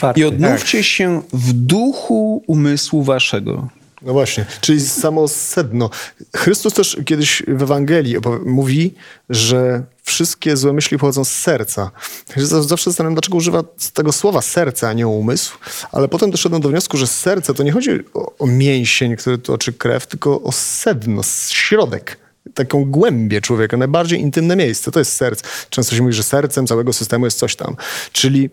[0.00, 0.86] Tak, I odmówcie tak.
[0.86, 3.68] się w duchu umysłu waszego.
[4.02, 5.90] No właśnie, czyli samo sedno.
[6.36, 8.94] Chrystus też kiedyś w Ewangelii mówi,
[9.30, 11.90] że wszystkie złe myśli pochodzą z serca.
[12.36, 13.64] Zawsze zastanawiam, dlaczego używa
[13.94, 15.58] tego słowa serce, a nie umysł,
[15.92, 19.72] ale potem doszedłem do wniosku, że serce to nie chodzi o, o mięsień, który toczy
[19.72, 22.18] krew, tylko o sedno, środek
[22.54, 25.44] taką głębię człowieka, najbardziej intymne miejsce, to jest serce.
[25.70, 27.76] Często się mówi, że sercem całego systemu jest coś tam.
[28.12, 28.50] Czyli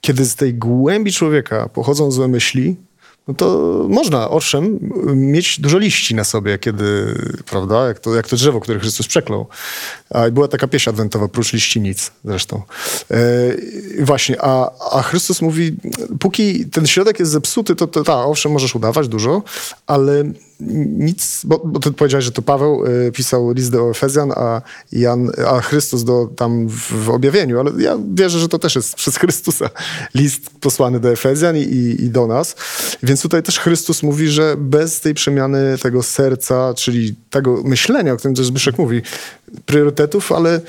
[0.00, 2.76] kiedy z tej głębi człowieka pochodzą złe myśli,
[3.28, 3.46] no to
[3.88, 4.78] można, owszem,
[5.14, 7.14] mieć dużo liści na sobie, kiedy,
[7.46, 9.46] prawda, jak to, jak to drzewo, które Chrystus przeklął.
[10.10, 12.62] A była taka pieśń adwentowa, prócz liści nic zresztą.
[13.10, 13.16] E,
[14.00, 15.76] właśnie, a, a Chrystus mówi,
[16.20, 19.42] póki ten środek jest zepsuty, to, to ta, owszem, możesz udawać dużo,
[19.86, 20.24] ale
[20.60, 25.30] nic, bo, bo ty powiedziałeś, że to Paweł y, pisał list do Efezjan, a, Jan,
[25.46, 29.16] a Chrystus do, tam w, w, objawieniu, ale ja wierzę, że to też jest przez
[29.16, 29.70] Chrystusa
[30.14, 32.56] list posłany do Efezjan i, i, do nas.
[33.02, 38.16] Więc tutaj też Chrystus mówi, że bez tej przemiany tego serca, czyli tego myślenia, o
[38.16, 39.02] którym też Zbyszek mówi,
[39.66, 40.60] priorytetów, ale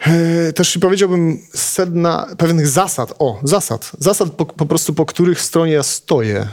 [0.00, 5.72] e, też powiedziałbym sedna pewnych zasad, o, zasad, zasad po, po prostu, po których stronie
[5.72, 6.48] ja stoję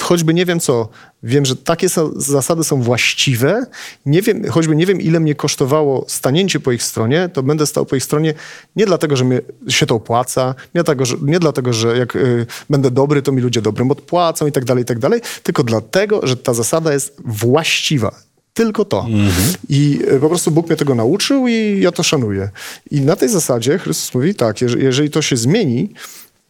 [0.00, 0.88] choćby nie wiem co,
[1.22, 3.66] wiem, że takie zasady są właściwe,
[4.06, 7.86] nie wiem, choćby nie wiem, ile mnie kosztowało stanięcie po ich stronie, to będę stał
[7.86, 8.34] po ich stronie
[8.76, 12.46] nie dlatego, że mi się to opłaca, nie, dlatego, że, nie dlatego, że jak y,
[12.70, 16.26] będę dobry, to mi ludzie dobrym odpłacą i tak dalej, i tak dalej, tylko dlatego,
[16.26, 18.28] że ta zasada jest właściwa.
[18.54, 19.00] Tylko to.
[19.00, 19.32] Mhm.
[19.68, 22.50] I y, po prostu Bóg mnie tego nauczył i ja to szanuję.
[22.90, 25.92] I na tej zasadzie Chrystus mówi tak, jeżeli to się zmieni,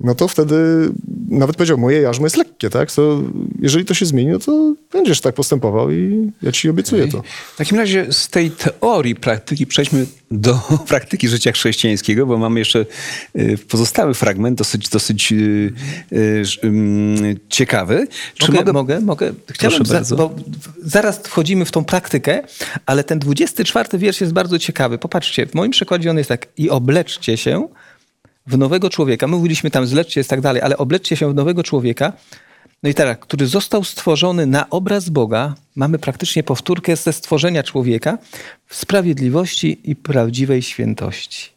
[0.00, 0.88] no to wtedy
[1.28, 2.92] nawet powiedział, moje jarzmo jest lekkie, tak?
[2.92, 3.22] To
[3.60, 7.12] jeżeli to się zmieni, no to będziesz tak postępował i ja ci obiecuję okay.
[7.12, 7.28] to.
[7.54, 12.86] W takim razie z tej teorii praktyki przejdźmy do praktyki życia chrześcijańskiego, bo mamy jeszcze
[13.36, 15.72] y, pozostały fragment, dosyć, dosyć y,
[16.12, 18.06] y, ciekawy.
[18.34, 19.00] Czy mogę, mogę?
[19.00, 19.32] mogę?
[19.50, 20.34] Chciałbym, za, bo
[20.82, 22.42] zaraz wchodzimy w tą praktykę,
[22.86, 24.98] ale ten 24 wiersz jest bardzo ciekawy.
[24.98, 26.46] Popatrzcie, w moim przykładzie on jest tak.
[26.56, 27.68] I obleczcie się
[28.48, 29.26] w nowego człowieka.
[29.26, 32.12] My mówiliśmy tam zleczcie jest tak dalej, ale obleczcie się w nowego człowieka.
[32.82, 38.18] No i teraz, który został stworzony na obraz Boga, mamy praktycznie powtórkę ze stworzenia człowieka
[38.66, 41.50] w sprawiedliwości i prawdziwej świętości.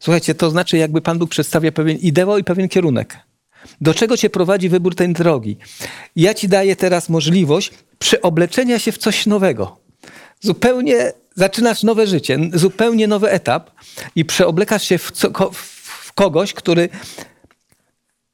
[0.00, 3.16] Słuchajcie, to znaczy, jakby Pan Bóg przedstawia pewien ideał i pewien kierunek.
[3.80, 5.56] Do czego cię prowadzi wybór tej drogi?
[6.16, 9.76] Ja ci daję teraz możliwość przeobleczenia się w coś nowego.
[10.40, 13.70] Zupełnie zaczynasz nowe życie, zupełnie nowy etap
[14.16, 15.77] i przeoblekasz się w, co, w
[16.18, 16.88] kogoś, który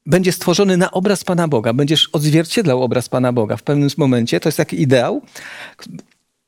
[0.05, 1.73] będzie stworzony na obraz Pana Boga.
[1.73, 4.39] Będziesz odzwierciedlał obraz Pana Boga w pewnym momencie.
[4.39, 5.21] To jest taki ideał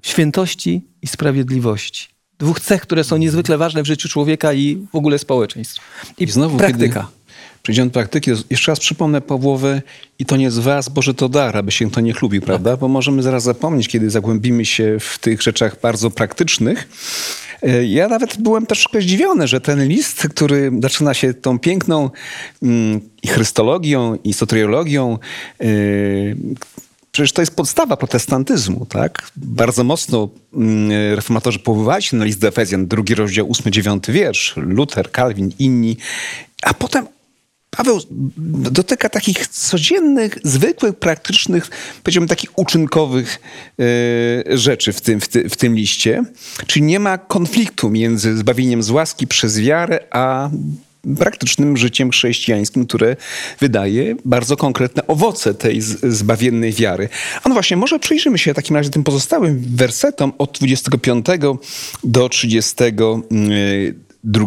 [0.03, 2.07] świętości i sprawiedliwości.
[2.39, 5.81] Dwóch cech, które są niezwykle ważne w życiu człowieka i w ogóle społeczeństw.
[6.17, 7.07] I, I znowu, praktyka.
[7.67, 9.81] Przejdziemy do praktyki, jeszcze raz przypomnę Pawłowe
[10.19, 12.77] i to nie z was, Boże to dar, aby się to nie chlubił, prawda?
[12.77, 16.87] Bo możemy zaraz zapomnieć, kiedy zagłębimy się w tych rzeczach bardzo praktycznych,
[17.63, 22.09] E, ja nawet byłem troszkę zdziwiony, że ten list, który zaczyna się tą piękną
[22.63, 25.17] mm, i chrystologią, i soteriologią,
[25.59, 26.37] yy,
[27.11, 29.31] Przecież to jest podstawa protestantyzmu, tak?
[29.35, 34.53] Bardzo mocno mm, reformatorzy powoływali się na list do Efezjan, drugi rozdział, ósmy, dziewiąty wiersz,
[34.57, 35.97] Luther, Calvin, inni.
[36.63, 37.07] A potem
[37.69, 37.99] Paweł
[38.71, 41.69] dotyka takich codziennych, zwykłych, praktycznych,
[42.03, 43.39] powiedziałbym takich uczynkowych
[43.79, 46.23] e, rzeczy w tym, w, ty, w tym liście.
[46.67, 50.49] Czyli nie ma konfliktu między zbawieniem z łaski przez wiarę, a
[51.19, 53.15] praktycznym życiem chrześcijańskim, które
[53.59, 57.09] wydaje bardzo konkretne owoce tej zbawiennej wiary.
[57.43, 61.25] A no właśnie, może przyjrzymy się w takim razie tym pozostałym wersetom od 25
[62.03, 64.45] do 32.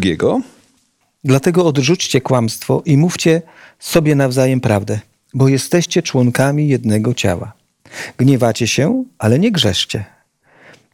[1.24, 3.42] Dlatego odrzućcie kłamstwo i mówcie
[3.78, 5.00] sobie nawzajem prawdę,
[5.34, 7.52] bo jesteście członkami jednego ciała.
[8.18, 10.04] Gniewacie się, ale nie grzeszcie.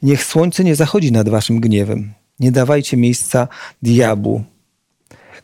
[0.03, 2.13] Niech słońce nie zachodzi nad waszym gniewem.
[2.41, 3.49] Nie dawajcie miejsca
[3.83, 4.45] diabłu.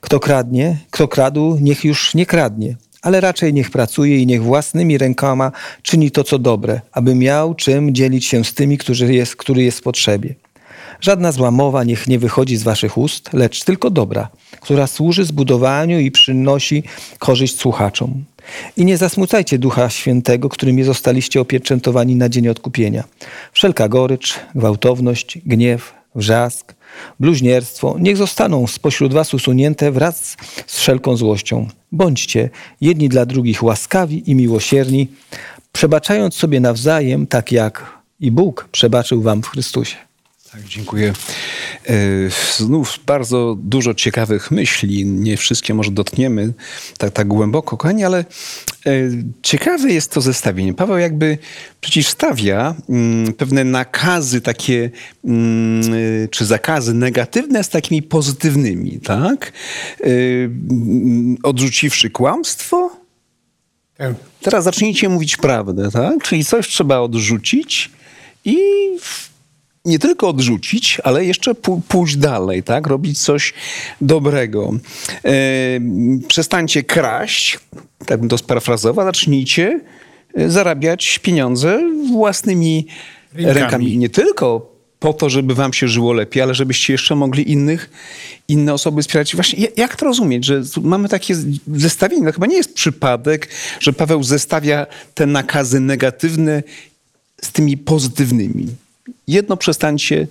[0.00, 4.98] Kto kradnie, kto kradł, niech już nie kradnie, ale raczej niech pracuje i niech własnymi
[4.98, 9.62] rękoma czyni to, co dobre, aby miał czym dzielić się z tymi, którzy jest, który
[9.62, 10.34] jest w potrzebie.
[11.00, 14.28] Żadna zła mowa niech nie wychodzi z waszych ust, lecz tylko dobra,
[14.62, 16.82] która służy zbudowaniu i przynosi
[17.18, 18.24] korzyść słuchaczom.
[18.76, 23.04] I nie zasmucajcie Ducha Świętego, którym zostaliście opieczętowani na dzień odkupienia.
[23.52, 26.74] Wszelka gorycz, gwałtowność, gniew, wrzask,
[27.20, 31.68] bluźnierstwo niech zostaną spośród was usunięte wraz z wszelką złością.
[31.92, 35.08] Bądźcie jedni dla drugich łaskawi i miłosierni,
[35.72, 39.96] przebaczając sobie nawzajem, tak jak i Bóg przebaczył wam w Chrystusie.
[40.52, 41.12] Tak, dziękuję.
[41.88, 41.94] E,
[42.58, 45.06] znów bardzo dużo ciekawych myśli.
[45.06, 46.52] Nie wszystkie może dotkniemy
[46.98, 48.92] tak, tak głęboko, kochani, ale e,
[49.42, 50.74] ciekawe jest to zestawienie.
[50.74, 51.38] Paweł jakby
[51.80, 54.90] przeciwstawia mm, pewne nakazy takie,
[55.24, 55.82] mm,
[56.30, 59.52] czy zakazy negatywne z takimi pozytywnymi, tak?
[60.00, 60.06] E,
[61.42, 62.90] odrzuciwszy kłamstwo,
[63.96, 64.14] tak.
[64.40, 66.22] teraz zacznijcie mówić prawdę, tak?
[66.22, 67.90] Czyli coś trzeba odrzucić
[68.44, 68.58] i
[69.84, 71.54] nie tylko odrzucić, ale jeszcze
[71.88, 72.86] pójść dalej, tak?
[72.86, 73.54] Robić coś
[74.00, 74.72] dobrego.
[75.24, 75.32] E,
[76.28, 77.58] przestańcie kraść,
[78.06, 79.80] tak bym to sparafrazował, zacznijcie
[80.34, 81.80] e, zarabiać pieniądze
[82.12, 82.86] własnymi
[83.34, 83.60] rękami.
[83.60, 83.98] rękami.
[83.98, 87.90] Nie tylko po to, żeby wam się żyło lepiej, ale żebyście jeszcze mogli innych,
[88.48, 89.34] inne osoby wspierać.
[89.34, 91.34] Właśnie jak to rozumieć, że mamy takie
[91.74, 92.22] zestawienie?
[92.22, 93.48] No chyba nie jest przypadek,
[93.80, 96.62] że Paweł zestawia te nakazy negatywne
[97.42, 98.66] z tymi pozytywnymi.
[99.26, 100.26] Jedno przestańcie,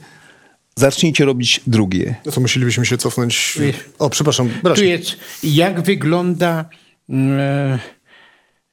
[0.76, 2.16] zacznijcie robić drugie.
[2.26, 3.58] No to musielibyśmy się cofnąć.
[4.00, 4.50] O, przepraszam.
[4.76, 6.66] Tu jest, jak wygląda
[7.10, 7.80] mm, e,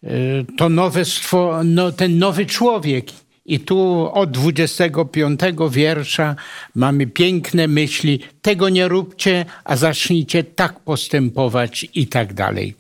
[0.03, 0.09] e,
[0.57, 3.07] to nowe stwo, no, ten nowy człowiek.
[3.47, 6.37] I tu od 25 wiersza
[6.75, 8.21] mamy piękne myśli.
[8.43, 12.75] Tego nie róbcie, a zacznijcie tak postępować i tak dalej.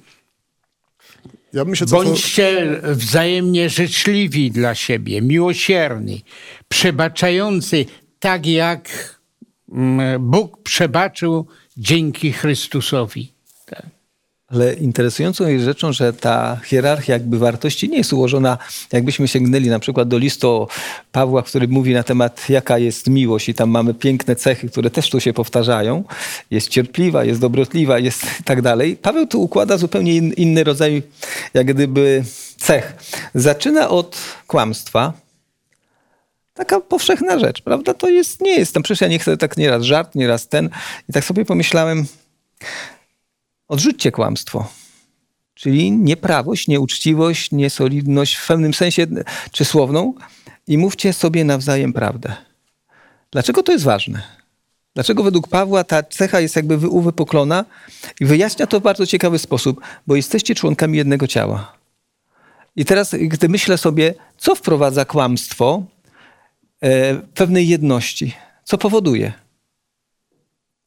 [1.53, 6.25] Ja Bądźcie wzajemnie życzliwi dla siebie, miłosierni,
[6.69, 7.87] przebaczający,
[8.21, 8.89] tak jak
[9.73, 13.33] mm, Bóg przebaczył dzięki Chrystusowi.
[13.67, 13.87] Tak.
[14.49, 18.59] Ale interesującą jest rzeczą, że ta hierarchia jakby wartości nie jest ułożona,
[18.93, 20.69] jakbyśmy sięgnęli na przykład do listu
[21.13, 25.11] Pawła, który mówi na temat jaka jest miłość i tam mamy piękne cechy, które też
[25.11, 26.05] tu się powtarzają.
[26.51, 28.97] Jest cierpliwa, jest dobrotliwa, jest tak dalej.
[28.97, 31.03] Paweł tu układa zupełnie inny rodzaj
[31.55, 32.25] jak gdyby
[32.57, 32.97] cech.
[33.35, 35.13] Zaczyna od kłamstwa,
[36.59, 37.95] taka powszechna rzecz, prawda?
[37.95, 40.71] To jest, nie jest tam, przecież ja nie chcę tak nieraz żart, nieraz ten.
[41.09, 42.07] I tak sobie pomyślałem,
[43.69, 44.69] Odrzućcie kłamstwo.
[45.55, 49.07] Czyli nieprawość, nieuczciwość, niesolidność w pewnym sensie
[49.53, 50.15] czy słowną
[50.67, 52.35] i mówcie sobie nawzajem prawdę.
[53.31, 54.23] Dlaczego to jest ważne?
[54.95, 57.65] Dlaczego według Pawła ta cecha jest jakby uwypuklona
[58.21, 61.73] i wyjaśnia to w bardzo ciekawy sposób, bo jesteście członkami jednego ciała.
[62.77, 65.83] I teraz, gdy myślę sobie, co wprowadza kłamstwo
[67.35, 69.33] pewnej jedności, co powoduje?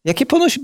[0.06, 0.60] Jakie ponosi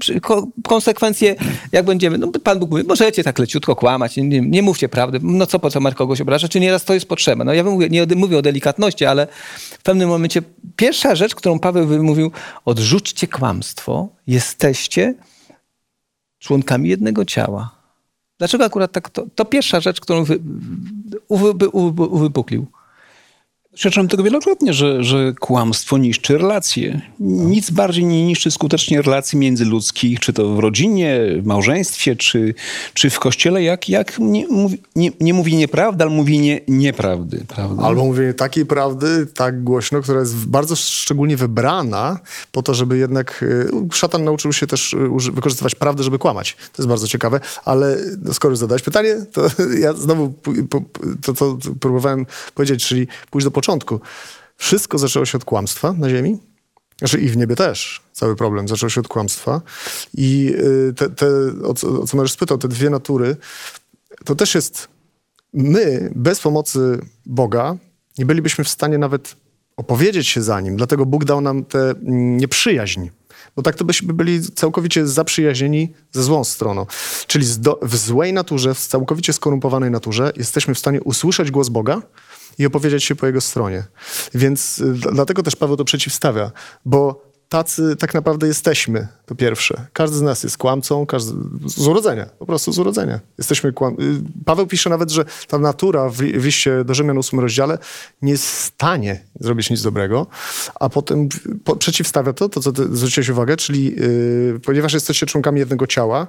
[0.64, 1.36] konsekwencje,
[1.72, 5.46] jak będziemy, no Pan Bóg mówi, możecie tak leciutko kłamać, nie, nie mówcie prawdy, no
[5.46, 7.46] co po co ma kogoś obrażać, czy nieraz to jest potrzebne.
[7.46, 10.42] No ja mówię, nie mówię o delikatności, ale w pewnym momencie
[10.76, 12.32] pierwsza rzecz, którą Paweł wymówił,
[12.66, 15.14] odrzućcie kłamstwo, jesteście
[16.40, 17.78] członkami jednego ciała.
[18.38, 19.10] Dlaczego akurat tak?
[19.10, 20.40] To, to pierwsza rzecz, którą wy,
[21.98, 22.68] uwypuklił.
[23.78, 27.02] Świadczyłem tego wielokrotnie, że, że kłamstwo niszczy relacje.
[27.20, 32.54] Nic bardziej nie niszczy skutecznie relacji międzyludzkich, czy to w rodzinie, w małżeństwie, czy,
[32.94, 37.46] czy w kościele, jak, jak nie, mówi, nie, nie mówi nieprawdy, ale mówi nie, nieprawdy.
[37.48, 37.84] Prawda?
[37.84, 42.20] Albo mówienie takiej prawdy tak głośno, która jest bardzo szczególnie wybrana
[42.52, 43.44] po to, żeby jednak...
[43.44, 46.56] Y, szatan nauczył się też y, wykorzystywać prawdę, żeby kłamać.
[46.56, 49.42] To jest bardzo ciekawe, ale no, skoro zadałeś pytanie, to
[49.86, 50.34] ja znowu
[51.22, 54.00] to, co próbowałem powiedzieć, czyli pójść do początku początku.
[54.58, 56.38] Wszystko zaczęło się od kłamstwa na ziemi.
[57.00, 59.62] Znaczy i w niebie też cały problem zaczął się od kłamstwa.
[60.14, 60.54] I
[60.90, 61.28] y, te, te
[61.64, 63.36] o, co, o co spytał, te dwie natury,
[64.26, 64.88] to też jest...
[65.54, 67.78] My, bez pomocy Boga,
[68.18, 69.36] nie bylibyśmy w stanie nawet
[69.78, 70.78] opowiedzieć się za Nim.
[70.78, 71.94] Dlatego Bóg dał nam tę
[72.42, 73.10] nieprzyjaźń.
[73.56, 76.86] Bo tak to byśmy byli całkowicie zaprzyjaźnieni ze złą stroną.
[77.28, 77.46] Czyli
[77.82, 82.02] w złej naturze, w całkowicie skorumpowanej naturze jesteśmy w stanie usłyszeć głos Boga,
[82.58, 83.84] i opowiedzieć się po jego stronie.
[84.34, 86.52] Więc y, dlatego też Paweł to przeciwstawia,
[86.86, 89.86] bo tacy tak naprawdę jesteśmy, to pierwsze.
[89.94, 91.34] Każdy z nas jest kłamcą, każdy,
[91.66, 93.20] z urodzenia, po prostu z urodzenia.
[93.38, 93.94] Jesteśmy kłam...
[93.94, 97.78] Y, Paweł pisze nawet, że ta natura w, liście do Rzymian 8 rozdziale
[98.22, 100.28] nie jest w stanie zrobić nic dobrego,
[100.80, 101.30] a potem
[101.64, 106.28] po, przeciwstawia to, to co ty zwróciłeś uwagę, czyli yy, ponieważ jesteście członkami jednego ciała,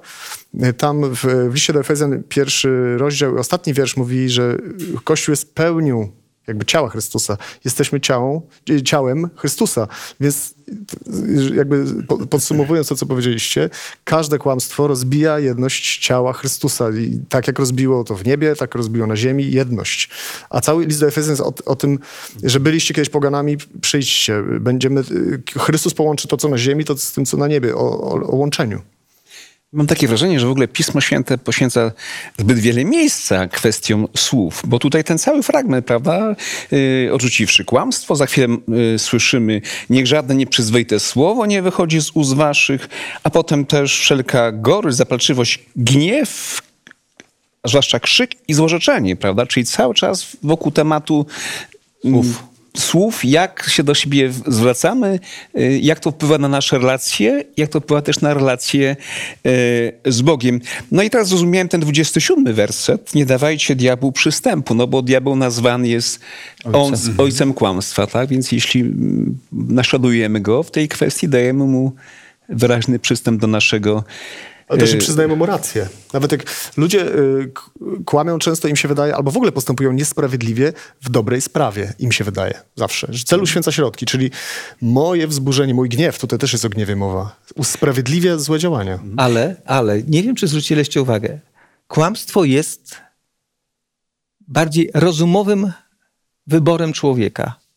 [0.54, 4.58] yy, tam w, w liście do Efezjan pierwszy rozdział, ostatni wiersz mówi, że
[5.04, 6.08] Kościół jest pełnią
[6.48, 7.36] jakby ciała Chrystusa.
[7.64, 8.42] Jesteśmy ciałą,
[8.84, 9.88] ciałem Chrystusa.
[10.20, 10.54] Więc
[11.54, 11.84] jakby
[12.30, 13.70] podsumowując to, co powiedzieliście,
[14.04, 16.90] każde kłamstwo rozbija jedność ciała Chrystusa.
[16.90, 20.10] I tak jak rozbiło to w niebie, tak rozbiło na ziemi jedność.
[20.50, 21.98] A cały list do Efezjan jest o, o tym,
[22.42, 24.42] że byliście kiedyś poganami, przyjdźcie.
[24.60, 25.02] Będziemy,
[25.58, 28.36] Chrystus połączy to, co na ziemi, to z tym, co na niebie, o, o, o
[28.36, 28.80] łączeniu.
[29.72, 31.92] Mam takie wrażenie, że w ogóle Pismo Święte poświęca
[32.38, 36.36] zbyt wiele miejsca kwestiom słów, bo tutaj ten cały fragment, prawda,
[36.70, 42.34] yy, odrzuciwszy kłamstwo, za chwilę yy, słyszymy, niech żadne nieprzyzwoite słowo nie wychodzi z ust
[42.34, 42.88] waszych,
[43.22, 46.62] a potem też wszelka gorycz, zapalczywość, gniew,
[47.64, 51.26] zwłaszcza krzyk i złorzeczenie, prawda, czyli cały czas wokół tematu
[52.02, 52.42] słów.
[52.80, 55.20] Słów, jak się do siebie zwracamy,
[55.58, 58.96] y, jak to wpływa na nasze relacje, jak to wpływa też na relacje
[59.46, 60.60] y, z Bogiem.
[60.92, 63.14] No i teraz zrozumiałem ten 27 werset.
[63.14, 66.20] Nie dawajcie diabłu przystępu, no bo diabeł nazwany jest
[66.72, 68.28] on, ojcem kłamstwa, tak?
[68.28, 71.92] Więc jeśli mm, naśladujemy go w tej kwestii, dajemy mu
[72.48, 74.04] wyraźny przystęp do naszego
[74.68, 75.88] ale też przyznajemy mu rację.
[76.12, 76.44] Nawet jak
[76.76, 77.52] ludzie y,
[78.04, 82.24] kłamią, często im się wydaje, albo w ogóle postępują niesprawiedliwie w dobrej sprawie, im się
[82.24, 83.06] wydaje zawsze.
[83.10, 84.30] Że celu święca środki, czyli
[84.82, 88.98] moje wzburzenie, mój gniew, tutaj też jest o gniewie mowa, usprawiedliwia złe działania.
[89.16, 91.38] Ale, ale, nie wiem, czy zwróciliście uwagę,
[91.86, 92.96] kłamstwo jest
[94.48, 95.72] bardziej rozumowym
[96.46, 97.67] wyborem człowieka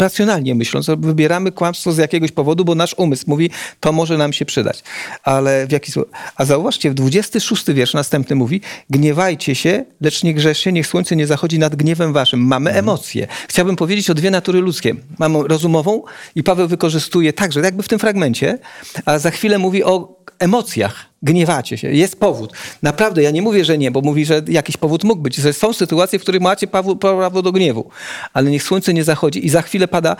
[0.00, 3.50] racjonalnie myśląc, wybieramy kłamstwo z jakiegoś powodu, bo nasz umysł mówi,
[3.80, 4.82] to może nam się przydać.
[5.22, 6.10] Ale w jaki sposób?
[6.36, 11.26] A zauważcie, w 26 wiersz następny mówi, gniewajcie się, lecz nie grzeszcie, niech słońce nie
[11.26, 12.40] zachodzi nad gniewem waszym.
[12.40, 12.84] Mamy mhm.
[12.84, 13.26] emocje.
[13.48, 14.94] Chciałbym powiedzieć o dwie natury ludzkie.
[15.18, 16.02] Mamy rozumową
[16.34, 18.58] i Paweł wykorzystuje także, jakby w tym fragmencie,
[19.04, 21.92] a za chwilę mówi o emocjach gniewacie się.
[21.92, 22.52] Jest powód.
[22.82, 25.56] Naprawdę, ja nie mówię, że nie, bo mówi, że jakiś powód mógł być.
[25.56, 26.66] Są sytuacje, w których macie
[27.00, 27.90] prawo do gniewu,
[28.32, 30.16] ale niech słońce nie zachodzi i za chwilę pada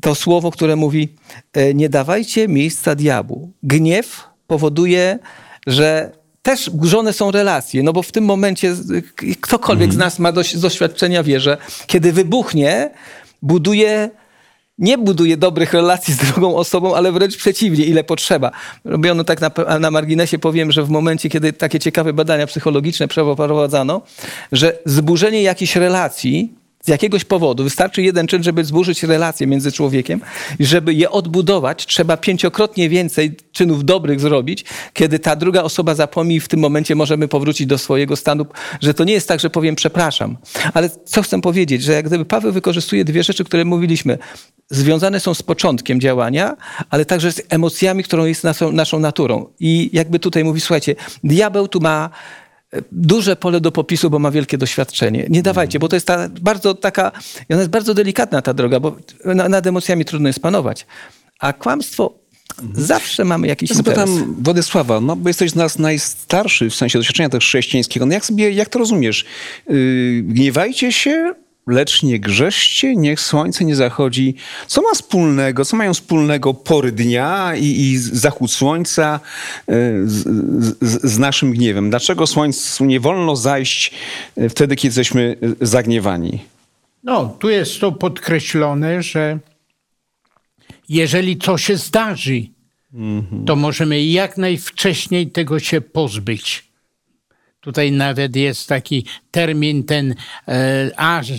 [0.00, 1.08] to słowo, które mówi
[1.52, 3.52] e, nie dawajcie miejsca diabłu.
[3.62, 5.18] Gniew powoduje,
[5.66, 8.76] że też burzone są relacje, no bo w tym momencie
[9.40, 12.90] ktokolwiek z nas ma doświadczenia wie, że kiedy wybuchnie,
[13.42, 14.10] buduje
[14.82, 18.50] nie buduje dobrych relacji z drugą osobą, ale wręcz przeciwnie, ile potrzeba.
[18.84, 24.02] Robiono tak na, na marginesie, powiem, że w momencie, kiedy takie ciekawe badania psychologiczne przeprowadzano,
[24.52, 30.20] że zburzenie jakiejś relacji z jakiegoś powodu, wystarczy jeden czyn, żeby zburzyć relacje między człowiekiem
[30.58, 36.40] i żeby je odbudować, trzeba pięciokrotnie więcej czynów dobrych zrobić, kiedy ta druga osoba zapomni
[36.40, 38.46] w tym momencie możemy powrócić do swojego stanu,
[38.80, 40.36] że to nie jest tak, że powiem przepraszam.
[40.74, 44.18] Ale co chcę powiedzieć, że jak gdyby Paweł wykorzystuje dwie rzeczy, które mówiliśmy,
[44.70, 46.56] związane są z początkiem działania,
[46.90, 49.46] ale także z emocjami, którą jest naszą, naszą naturą.
[49.60, 52.10] I jakby tutaj mówi, słuchajcie, diabeł tu ma
[52.92, 55.26] duże pole do popisu, bo ma wielkie doświadczenie.
[55.30, 57.12] Nie dawajcie, bo to jest ta bardzo taka,
[57.50, 60.86] ona jest bardzo delikatna ta droga, bo nad emocjami trudno jest panować.
[61.38, 62.22] A kłamstwo
[62.74, 64.10] Zawsze mamy jakiś ja interes.
[64.10, 68.06] Zapytam Władysława, no bo jesteś z nas najstarszy w sensie doświadczenia też chrześcijańskiego.
[68.06, 69.24] No jak sobie, jak to rozumiesz?
[69.68, 71.34] Yy, gniewajcie się,
[71.66, 74.34] lecz nie grzeszcie, niech słońce nie zachodzi.
[74.66, 79.20] Co ma wspólnego, co mają wspólnego pory dnia i, i zachód słońca
[79.68, 79.72] e,
[80.04, 80.24] z,
[80.80, 81.90] z, z, naszym gniewem?
[81.90, 83.92] Dlaczego słońcu nie wolno zajść
[84.36, 86.38] e, wtedy, kiedy jesteśmy e, zagniewani?
[87.04, 89.38] No, tu jest to podkreślone, że
[90.88, 92.42] jeżeli co się zdarzy,
[92.94, 93.44] mm -hmm.
[93.46, 96.71] to możemy jak najwcześniej tego się pozbyć.
[97.62, 100.14] Tutaj nawet jest taki termin ten
[100.48, 101.32] e, aż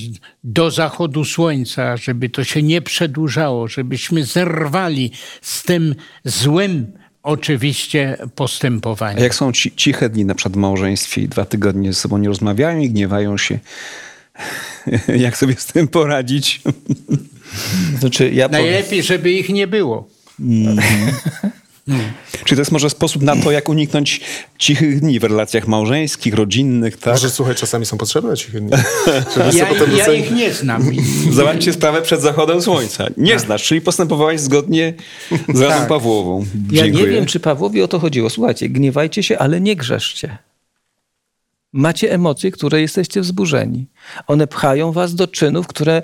[0.44, 5.12] do zachodu słońca, żeby to się nie przedłużało, żebyśmy zerwali
[5.42, 5.96] z tym
[6.26, 6.92] złym
[7.24, 9.20] oczywiście postępowaniem.
[9.20, 12.18] A jak są ci, ciche dni na przykład w małżeństwie i dwa tygodnie ze sobą
[12.18, 13.60] nie rozmawiają i gniewają się,
[15.26, 16.62] jak sobie z tym poradzić?
[18.00, 20.08] Znaczy, ja Najlepiej, żeby ich nie było.
[20.40, 20.78] Mm
[21.88, 22.44] -hmm.
[22.46, 24.22] Czy to jest może sposób na to, jak uniknąć
[24.58, 27.14] cichych dni w relacjach małżeńskich, rodzinnych, tak?
[27.14, 28.72] Może słuchaj, czasami są potrzebne ciche dni.
[29.58, 29.68] ja,
[29.98, 30.92] ja ich nie znam.
[31.32, 33.08] Załatwcie sprawę przed zachodem słońca.
[33.18, 33.42] Nie tak.
[33.42, 34.94] znasz, czyli postępowałeś zgodnie
[35.54, 35.88] z Radą tak.
[35.88, 36.46] Pawłową.
[36.56, 37.04] Dziękuję.
[37.04, 38.30] Ja nie wiem, czy Pawłowi o to chodziło.
[38.30, 40.38] Słuchajcie, gniewajcie się, ale nie grzeszcie.
[41.74, 43.88] Macie emocje, które jesteście wzburzeni.
[44.28, 46.02] One pchają was do czynów, które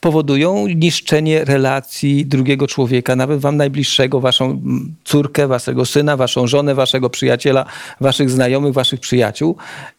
[0.00, 4.62] powodują niszczenie relacji drugiego człowieka, nawet wam najbliższego, waszą
[5.04, 7.64] córkę, waszego syna, waszą żonę, waszego przyjaciela,
[8.00, 9.56] waszych znajomych, waszych przyjaciół.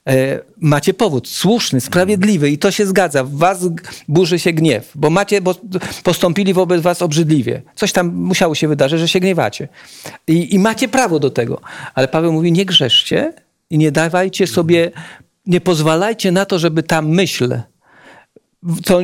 [0.07, 3.23] E, macie powód słuszny, sprawiedliwy i to się zgadza.
[3.23, 3.65] W was
[4.07, 5.55] burzy się gniew, bo macie, bo
[6.03, 7.61] postąpili wobec was obrzydliwie.
[7.75, 9.67] Coś tam musiało się wydarzyć, że się gniewacie.
[10.27, 11.61] I, i macie prawo do tego.
[11.95, 13.33] Ale Paweł mówi, nie grzeszcie
[13.69, 14.91] i nie dawajcie sobie,
[15.45, 17.55] nie pozwalajcie na to, żeby ta myśl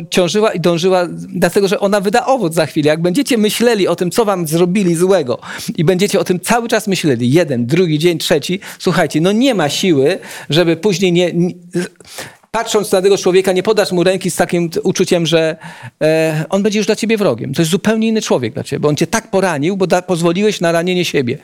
[0.10, 2.88] ciążyła i dążyła, dlatego że ona wyda owoc za chwilę.
[2.88, 5.40] Jak będziecie myśleli o tym, co wam zrobili złego
[5.78, 9.70] i będziecie o tym cały czas myśleli, jeden, drugi dzień, trzeci, słuchajcie, no nie ma
[9.70, 11.54] siły, żeby później nie, nie
[12.52, 15.58] patrząc na tego człowieka, nie podasz mu ręki z takim uczuciem, że
[16.04, 17.54] e, on będzie już dla ciebie wrogiem.
[17.54, 20.62] To jest zupełnie inny człowiek dla ciebie, bo on cię tak poranił, bo da, pozwoliłeś
[20.62, 21.38] na ranienie siebie.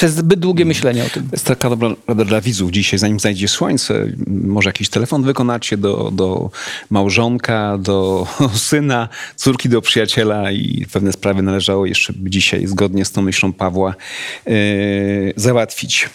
[0.00, 1.22] Przez zbyt długie myślenie o tym.
[1.22, 5.76] To jest taka dobra rada dla widzów dzisiaj, zanim zajdzie słońce, może jakiś telefon wykonacie
[5.76, 6.50] do, do
[6.90, 8.26] małżonka, do
[8.70, 13.94] syna, córki, do przyjaciela i pewne sprawy należało jeszcze dzisiaj zgodnie z tą myślą Pawła
[14.46, 14.54] yy,
[15.36, 16.08] załatwić.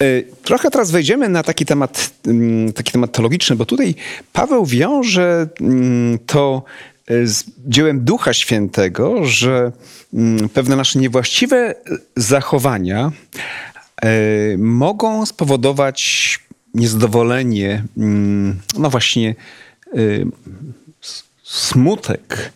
[0.00, 3.94] Yy, trochę teraz wejdziemy na taki temat, yy, taki temat teologiczny, bo tutaj
[4.32, 6.62] Paweł wiąże mm, to
[7.08, 9.72] z dziełem Ducha Świętego, że mm,
[10.52, 11.74] pewne nasze niewłaściwe
[12.16, 13.12] zachowania
[14.02, 14.08] e,
[14.58, 16.38] mogą spowodować
[16.74, 19.34] niezadowolenie, mm, no właśnie
[19.92, 19.96] e,
[21.42, 22.52] smutek,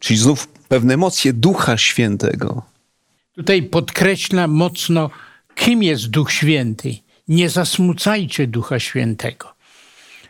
[0.00, 2.62] czyli znów pewne emocje Ducha Świętego.
[3.34, 5.10] Tutaj podkreśla mocno,
[5.54, 6.94] kim jest Duch Święty.
[7.28, 9.54] Nie zasmucajcie Ducha Świętego.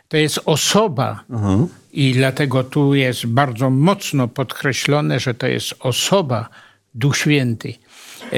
[0.07, 1.67] To jest osoba, uh-huh.
[1.93, 6.49] I dlatego tu jest bardzo mocno podkreślone, że to jest osoba,
[6.95, 7.73] Duch Święty.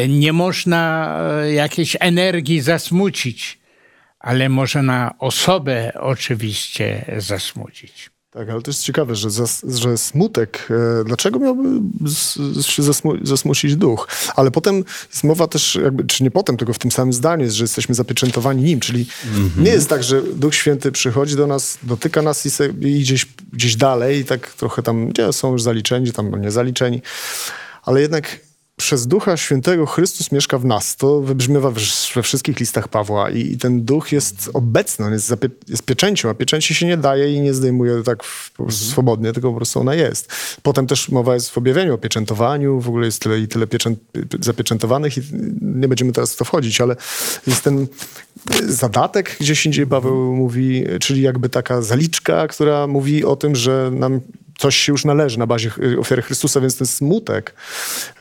[0.10, 3.60] Nie można e, jakiejś energii zasmucić,
[4.20, 8.13] ale można osobę oczywiście zasmucić.
[8.34, 10.68] Tak, ale to jest ciekawe, że, zas, że smutek,
[11.02, 11.82] e, dlaczego miałby
[12.62, 14.08] się zasmu, zasmucić duch?
[14.36, 17.56] Ale potem jest mowa też, jakby, czy nie potem, tylko w tym samym zdaniu jest,
[17.56, 19.62] że jesteśmy zapieczętowani nim, czyli mm -hmm.
[19.62, 23.28] nie jest tak, że Duch Święty przychodzi do nas, dotyka nas i, se, i gdzieś,
[23.54, 27.02] gdzieś dalej i tak trochę tam, gdzie są już zaliczeni, tam nie zaliczeni,
[27.84, 28.40] ale jednak
[28.76, 30.96] przez Ducha Świętego Chrystus mieszka w nas.
[30.96, 31.72] To wybrzmiewa
[32.16, 36.30] we wszystkich listach Pawła i, i ten Duch jest obecny, on jest, zapie, jest pieczęcią,
[36.30, 38.24] a pieczęci się nie daje i nie zdejmuje tak
[38.70, 40.32] swobodnie, tylko po prostu ona jest.
[40.64, 43.96] Potem też mowa jest w objawieniu o pieczętowaniu, w ogóle jest tyle i tyle pieczę,
[44.40, 45.22] zapieczętowanych i
[45.62, 46.96] nie będziemy teraz w to wchodzić, ale
[47.48, 47.88] jest ten
[48.68, 54.22] zadatek, gdzieś indziej Paweł mówi, czyli jakby taka zaliczka, która mówi o tym, że nam
[54.58, 57.56] coś się już należy na bazie ofiary Chrystusa, więc ten smutek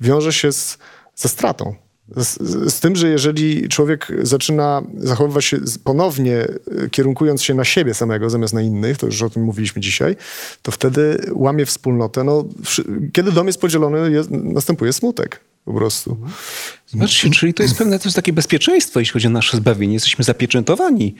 [0.00, 0.78] wiąże się z,
[1.14, 1.74] ze stratą.
[2.16, 2.38] Z,
[2.72, 8.30] z, tym, że jeżeli człowiek zaczyna zachowywać się ponownie, e, kierunkując się na siebie samego
[8.30, 10.16] zamiast na innych, to już o tym mówiliśmy dzisiaj,
[10.62, 12.24] to wtedy łamie wspólnotę.
[12.24, 12.44] No,
[13.12, 16.16] kiedy dom jest podzielony, jest, następuje smutek po prostu.
[16.92, 19.94] Zobaczcie, czyli to jest pewne jest takie bezpieczeństwo, jeśli chodzi o nasze zbawienie.
[19.94, 21.14] Jesteśmy zapieczętowani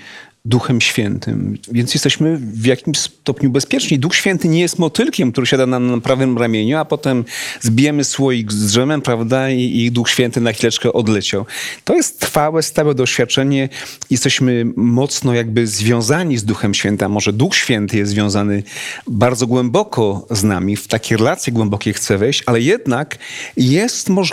[0.45, 3.99] Duchem Świętym, więc jesteśmy w jakimś stopniu bezpieczni.
[3.99, 7.25] Duch Święty nie jest motylkiem, który siada na, na prawym ramieniu, a potem
[7.61, 11.47] zbijemy słoik z drzemem, prawda, i, i Duch Święty na chwileczkę odleciał.
[11.85, 13.69] To jest trwałe, stałe doświadczenie.
[14.11, 18.63] Jesteśmy mocno jakby związani z Duchem Świętym, może Duch Święty jest związany
[19.07, 23.19] bardzo głęboko z nami, w takie relacje głębokie chce wejść, ale jednak
[23.57, 24.32] jest możliwe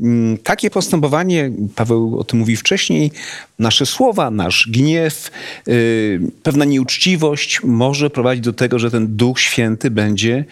[0.00, 3.10] Mm, takie postępowanie, Paweł o tym mówi wcześniej,
[3.58, 5.30] nasze słowa, nasz gniew,
[5.68, 10.44] y, pewna nieuczciwość może prowadzić do tego, że ten Duch Święty będzie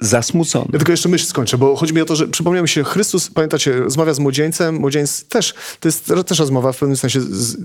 [0.00, 0.64] zasmucony.
[0.72, 3.30] Ja tylko jeszcze myśl skończę, bo chodzi mi o to, że przypomniał mi się Chrystus,
[3.30, 7.56] pamiętacie, rozmawia z młodzieńcem, młodzieniec też, to jest też rozmowa w pewnym sensie z,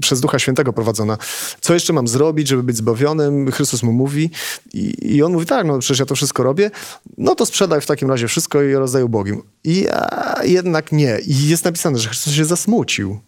[0.00, 1.18] przez Ducha Świętego prowadzona.
[1.60, 3.52] Co jeszcze mam zrobić, żeby być zbawionym?
[3.52, 4.30] Chrystus mu mówi
[4.74, 6.70] i, i on mówi, tak, no przecież ja to wszystko robię,
[7.18, 9.42] no to sprzedaj w takim razie wszystko i rozdaj ubogim.
[9.64, 11.18] I a, jednak nie.
[11.26, 13.18] I jest napisane, że Chrystus się zasmucił.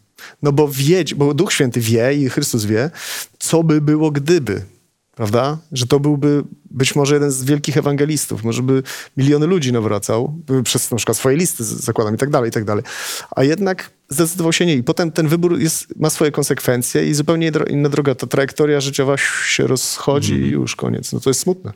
[0.42, 2.90] No bo wie, bo Duch Święty wie i Chrystus wie,
[3.38, 4.62] co by było gdyby
[5.16, 5.58] prawda?
[5.72, 8.82] Że to byłby być może jeden z wielkich ewangelistów, może by
[9.16, 12.84] miliony ludzi nawracał przez na przykład swoje listy, zakładam i tak dalej, i tak dalej.
[13.36, 14.74] A jednak zdecydował się nie.
[14.74, 18.14] I potem ten wybór jest, ma swoje konsekwencje i zupełnie inna droga.
[18.14, 20.46] Ta trajektoria życiowa się rozchodzi mm.
[20.46, 21.12] i już koniec.
[21.12, 21.72] No to jest smutne.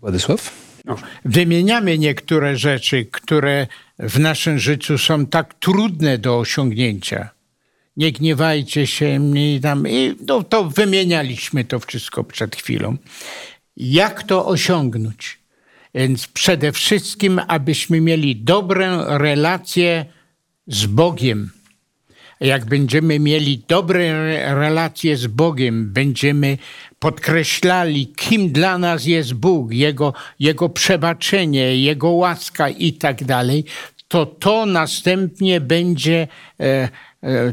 [0.00, 0.50] Władysław?
[0.84, 3.66] No, wymieniamy niektóre rzeczy, które
[3.98, 7.30] w naszym życiu są tak trudne do osiągnięcia
[7.96, 9.88] nie gniewajcie się mnie tam.
[9.88, 12.96] I no, to wymienialiśmy to wszystko przed chwilą.
[13.76, 15.38] Jak to osiągnąć?
[15.94, 20.06] Więc przede wszystkim, abyśmy mieli dobrą relację
[20.66, 21.50] z Bogiem.
[22.40, 26.58] Jak będziemy mieli dobre relacje z Bogiem, będziemy
[26.98, 33.64] podkreślali, kim dla nas jest Bóg, Jego, Jego przebaczenie, Jego łaska i tak dalej,
[34.08, 36.28] to to następnie będzie
[36.60, 36.88] e,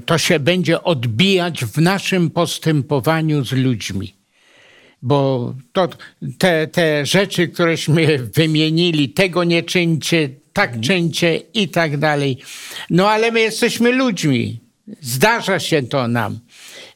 [0.06, 4.14] to się będzie odbijać w naszym postępowaniu z ludźmi.
[5.02, 5.90] Bo to,
[6.38, 10.84] te, te rzeczy, któreśmy wymienili, tego nie czyńcie, tak mhm.
[10.84, 12.38] czyńcie i tak dalej.
[12.90, 14.60] No ale my jesteśmy ludźmi.
[15.02, 16.40] Zdarza się to nam.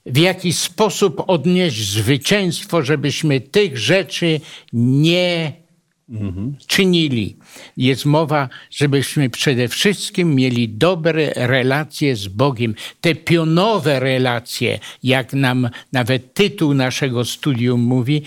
[0.05, 4.39] W jakiś sposób odnieść zwycięstwo, żebyśmy tych rzeczy
[4.73, 5.62] nie
[6.67, 7.37] czynili.
[7.77, 12.75] Jest mowa, żebyśmy przede wszystkim mieli dobre relacje z Bogiem.
[13.01, 18.21] Te pionowe relacje, jak nam nawet tytuł naszego studium mówi, e,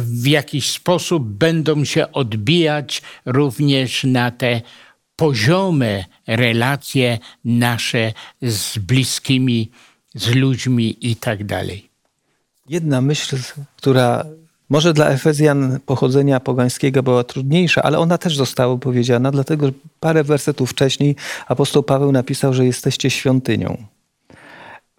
[0.00, 4.60] w jakiś sposób będą się odbijać również na te
[5.16, 8.12] poziome relacje nasze
[8.42, 9.70] z bliskimi,
[10.14, 11.88] z ludźmi i tak dalej.
[12.68, 13.36] Jedna myśl,
[13.76, 14.24] która
[14.68, 20.24] może dla Efezjan pochodzenia pogańskiego była trudniejsza, ale ona też została powiedziana, dlatego że parę
[20.24, 21.16] wersetów wcześniej
[21.48, 23.84] apostoł Paweł napisał, że jesteście świątynią.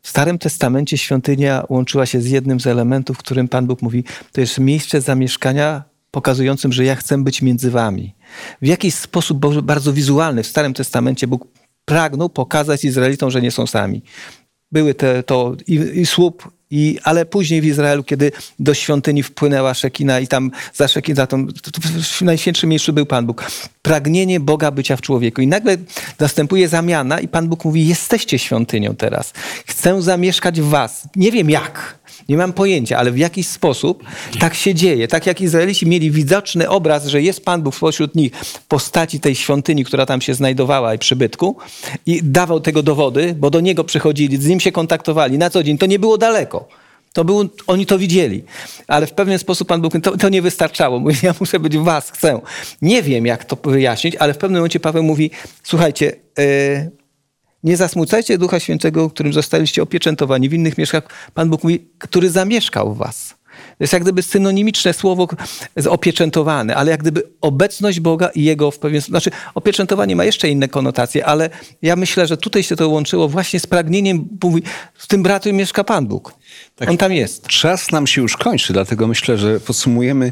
[0.02, 4.04] W Starym Testamencie świątynia łączyła się z jednym z elementów, w którym Pan Bóg mówi,
[4.32, 8.16] to jest miejsce zamieszkania pokazującym, że ja chcę być między wami.
[8.62, 11.48] W jakiś sposób bardzo wizualny w Starym Testamencie Bóg
[11.86, 14.02] pragnął pokazać Izraelitom, że nie są sami.
[14.72, 19.74] Były te, to i, i słup i, ale później w Izraelu, kiedy do świątyni wpłynęła
[19.74, 21.48] Szekina i tam za Szekina, tam,
[22.04, 23.46] w najświętszym miejscu był Pan Bóg.
[23.82, 25.42] Pragnienie Boga bycia w człowieku.
[25.42, 25.78] I nagle
[26.20, 29.34] następuje zamiana i Pan Bóg mówi, jesteście świątynią teraz.
[29.66, 31.08] Chcę zamieszkać w was.
[31.16, 31.99] Nie wiem jak,
[32.30, 34.04] nie mam pojęcia, ale w jakiś sposób
[34.40, 35.08] tak się dzieje.
[35.08, 39.36] Tak jak Izraelici mieli widoczny obraz, że jest Pan Bóg pośród nich w postaci tej
[39.36, 41.58] świątyni, która tam się znajdowała i przybytku
[42.06, 45.78] i dawał tego dowody, bo do Niego przychodzili, z Nim się kontaktowali na co dzień.
[45.78, 46.68] To nie było daleko.
[47.14, 48.44] To było, oni to widzieli,
[48.88, 51.00] ale w pewien sposób Pan Bóg, to, to nie wystarczało.
[51.00, 52.40] Mówi, ja muszę być was, chcę.
[52.82, 55.32] Nie wiem, jak to wyjaśnić, ale w pewnym momencie Paweł mówi,
[55.64, 56.92] słuchajcie, yy,
[57.64, 61.04] nie zasmucajcie Ducha Świętego, którym zostaliście opieczętowani w innych mieszkach.
[61.34, 63.40] Pan Bóg mówi, który zamieszkał w was.
[63.60, 65.28] To jest jak gdyby synonimiczne słowo
[65.90, 69.12] opieczętowane, ale jak gdyby obecność Boga i Jego w pewien sposób.
[69.12, 71.50] Znaczy, opieczętowanie ma jeszcze inne konotacje, ale
[71.82, 75.84] ja myślę, że tutaj się to łączyło właśnie z pragnieniem, mówi, w tym bratu mieszka
[75.84, 76.34] Pan Bóg.
[76.80, 77.48] Tak, On tam jest.
[77.48, 80.32] Czas nam się już kończy, dlatego myślę, że podsumujemy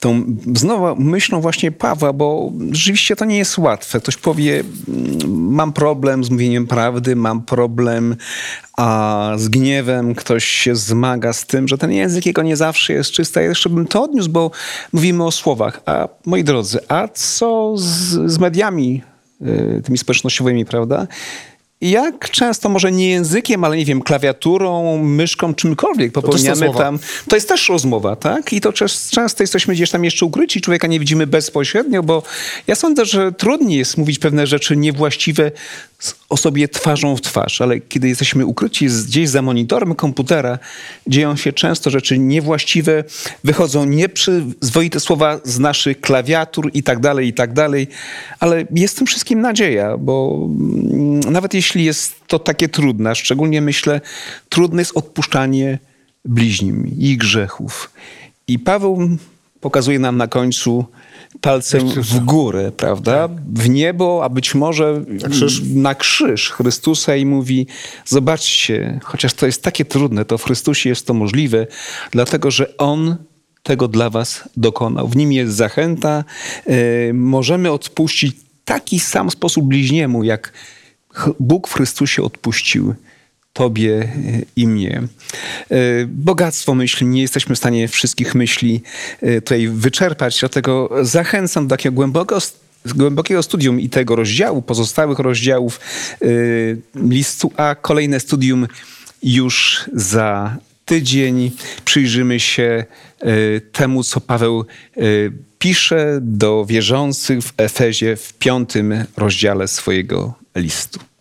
[0.00, 4.00] tą znowu myślą właśnie Pawła, bo rzeczywiście to nie jest łatwe.
[4.00, 8.16] Ktoś powie, mm, mam problem z mówieniem prawdy, mam problem
[8.76, 13.10] a z gniewem, ktoś się zmaga z tym, że ten język jego nie zawsze jest
[13.10, 13.40] czysty.
[13.40, 14.50] Ja jeszcze bym to odniósł, bo
[14.92, 15.80] mówimy o słowach.
[15.86, 19.02] A moi drodzy, a co z, z mediami,
[19.42, 21.06] y, tymi społecznościowymi, prawda?
[21.80, 26.98] Jak często może nie językiem, ale nie wiem, klawiaturą, myszką, czymkolwiek popełniamy to tam.
[27.28, 28.52] To jest też rozmowa, tak?
[28.52, 28.72] I to
[29.10, 32.22] często jesteśmy gdzieś tam jeszcze ukryci, człowieka nie widzimy bezpośrednio, bo
[32.66, 35.52] ja sądzę, że trudniej jest mówić pewne rzeczy niewłaściwe
[36.28, 40.58] osobie twarzą w twarz, ale kiedy jesteśmy ukryci gdzieś za monitorem komputera,
[41.06, 43.04] dzieją się często rzeczy niewłaściwe,
[43.44, 47.88] wychodzą nieprzyzwoite słowa z naszych klawiatur i tak dalej, i tak dalej,
[48.40, 54.00] ale jest tym wszystkim nadzieja, bo mm, nawet jeśli jest to takie trudne, szczególnie myślę,
[54.48, 55.78] trudne jest odpuszczanie
[56.24, 57.90] bliźnim ich grzechów.
[58.48, 59.08] I Paweł
[59.60, 60.84] pokazuje nam na końcu,
[61.40, 63.28] palcem w górę, prawda?
[63.54, 65.62] W niebo, a być może na krzyż.
[65.74, 67.66] na krzyż Chrystusa i mówi:
[68.04, 71.66] Zobaczcie, chociaż to jest takie trudne, to w Chrystusie jest to możliwe,
[72.10, 73.16] dlatego że On
[73.62, 75.08] tego dla Was dokonał.
[75.08, 76.24] W nim jest zachęta.
[76.66, 76.74] Yy,
[77.14, 80.52] możemy odpuścić taki sam sposób bliźniemu, jak
[81.40, 82.94] Bóg w Chrystusie odpuścił
[83.56, 84.08] Tobie
[84.56, 85.02] i mnie.
[85.70, 85.76] E,
[86.06, 88.82] bogactwo myśli, nie jesteśmy w stanie wszystkich myśli
[89.22, 92.38] e, tutaj wyczerpać, dlatego zachęcam do takiego głęboko,
[92.86, 95.80] głębokiego studium i tego rozdziału, pozostałych rozdziałów
[96.22, 96.26] e,
[96.94, 97.74] listu A.
[97.74, 98.66] Kolejne studium
[99.22, 101.50] już za tydzień.
[101.84, 102.84] Przyjrzymy się
[103.72, 104.64] temu, co Paweł
[105.58, 111.15] pisze do wierzących w Efezie w piątym rozdziale swojego listu.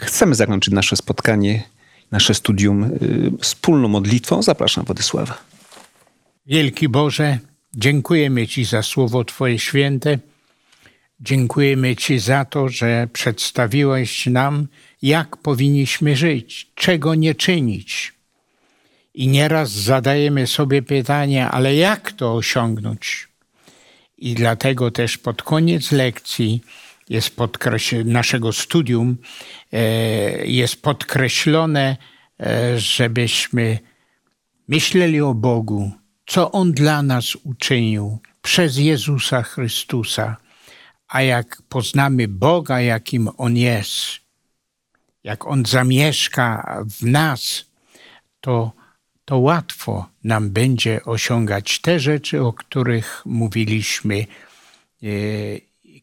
[0.00, 1.62] Chcemy zakończyć nasze spotkanie,
[2.10, 4.42] nasze studium y, wspólną modlitwą.
[4.42, 5.38] Zapraszam Władysława.
[6.46, 7.38] Wielki Boże,
[7.74, 10.18] dziękujemy Ci za słowo Twoje święte.
[11.20, 14.66] Dziękujemy Ci za to, że przedstawiłeś nam,
[15.02, 18.12] jak powinniśmy żyć, czego nie czynić.
[19.14, 23.28] I nieraz zadajemy sobie pytanie, ale jak to osiągnąć?
[24.18, 26.60] I dlatego też pod koniec lekcji
[27.10, 27.36] jest
[28.04, 29.16] naszego studium
[29.72, 31.96] e, jest podkreślone,
[32.40, 33.78] e, żebyśmy
[34.68, 35.92] myśleli o Bogu,
[36.26, 40.36] co On dla nas uczynił przez Jezusa Chrystusa.
[41.08, 44.20] A jak poznamy Boga, jakim On jest,
[45.24, 47.64] jak On zamieszka w nas,
[48.40, 48.72] to,
[49.24, 54.26] to łatwo nam będzie osiągać te rzeczy, o których mówiliśmy
[55.02, 55.06] e,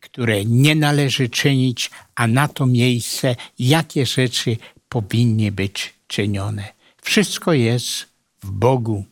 [0.02, 4.58] które nie należy czynić, a na to miejsce jakie rzeczy
[4.90, 6.64] powinny być czynione.
[7.02, 8.06] Wszystko jest
[8.44, 9.06] w Bogu.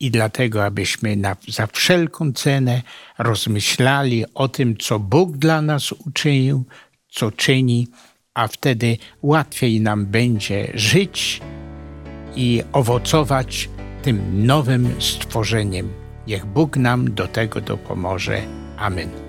[0.00, 2.82] I dlatego, abyśmy na, za wszelką cenę
[3.18, 6.64] rozmyślali o tym, co Bóg dla nas uczynił,
[7.08, 7.88] co czyni,
[8.34, 11.40] a wtedy łatwiej nam będzie żyć
[12.36, 13.68] i owocować
[14.02, 15.92] tym nowym stworzeniem.
[16.26, 18.42] Niech Bóg nam do tego dopomoże.
[18.76, 19.25] Amen.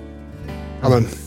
[0.84, 1.27] Amen.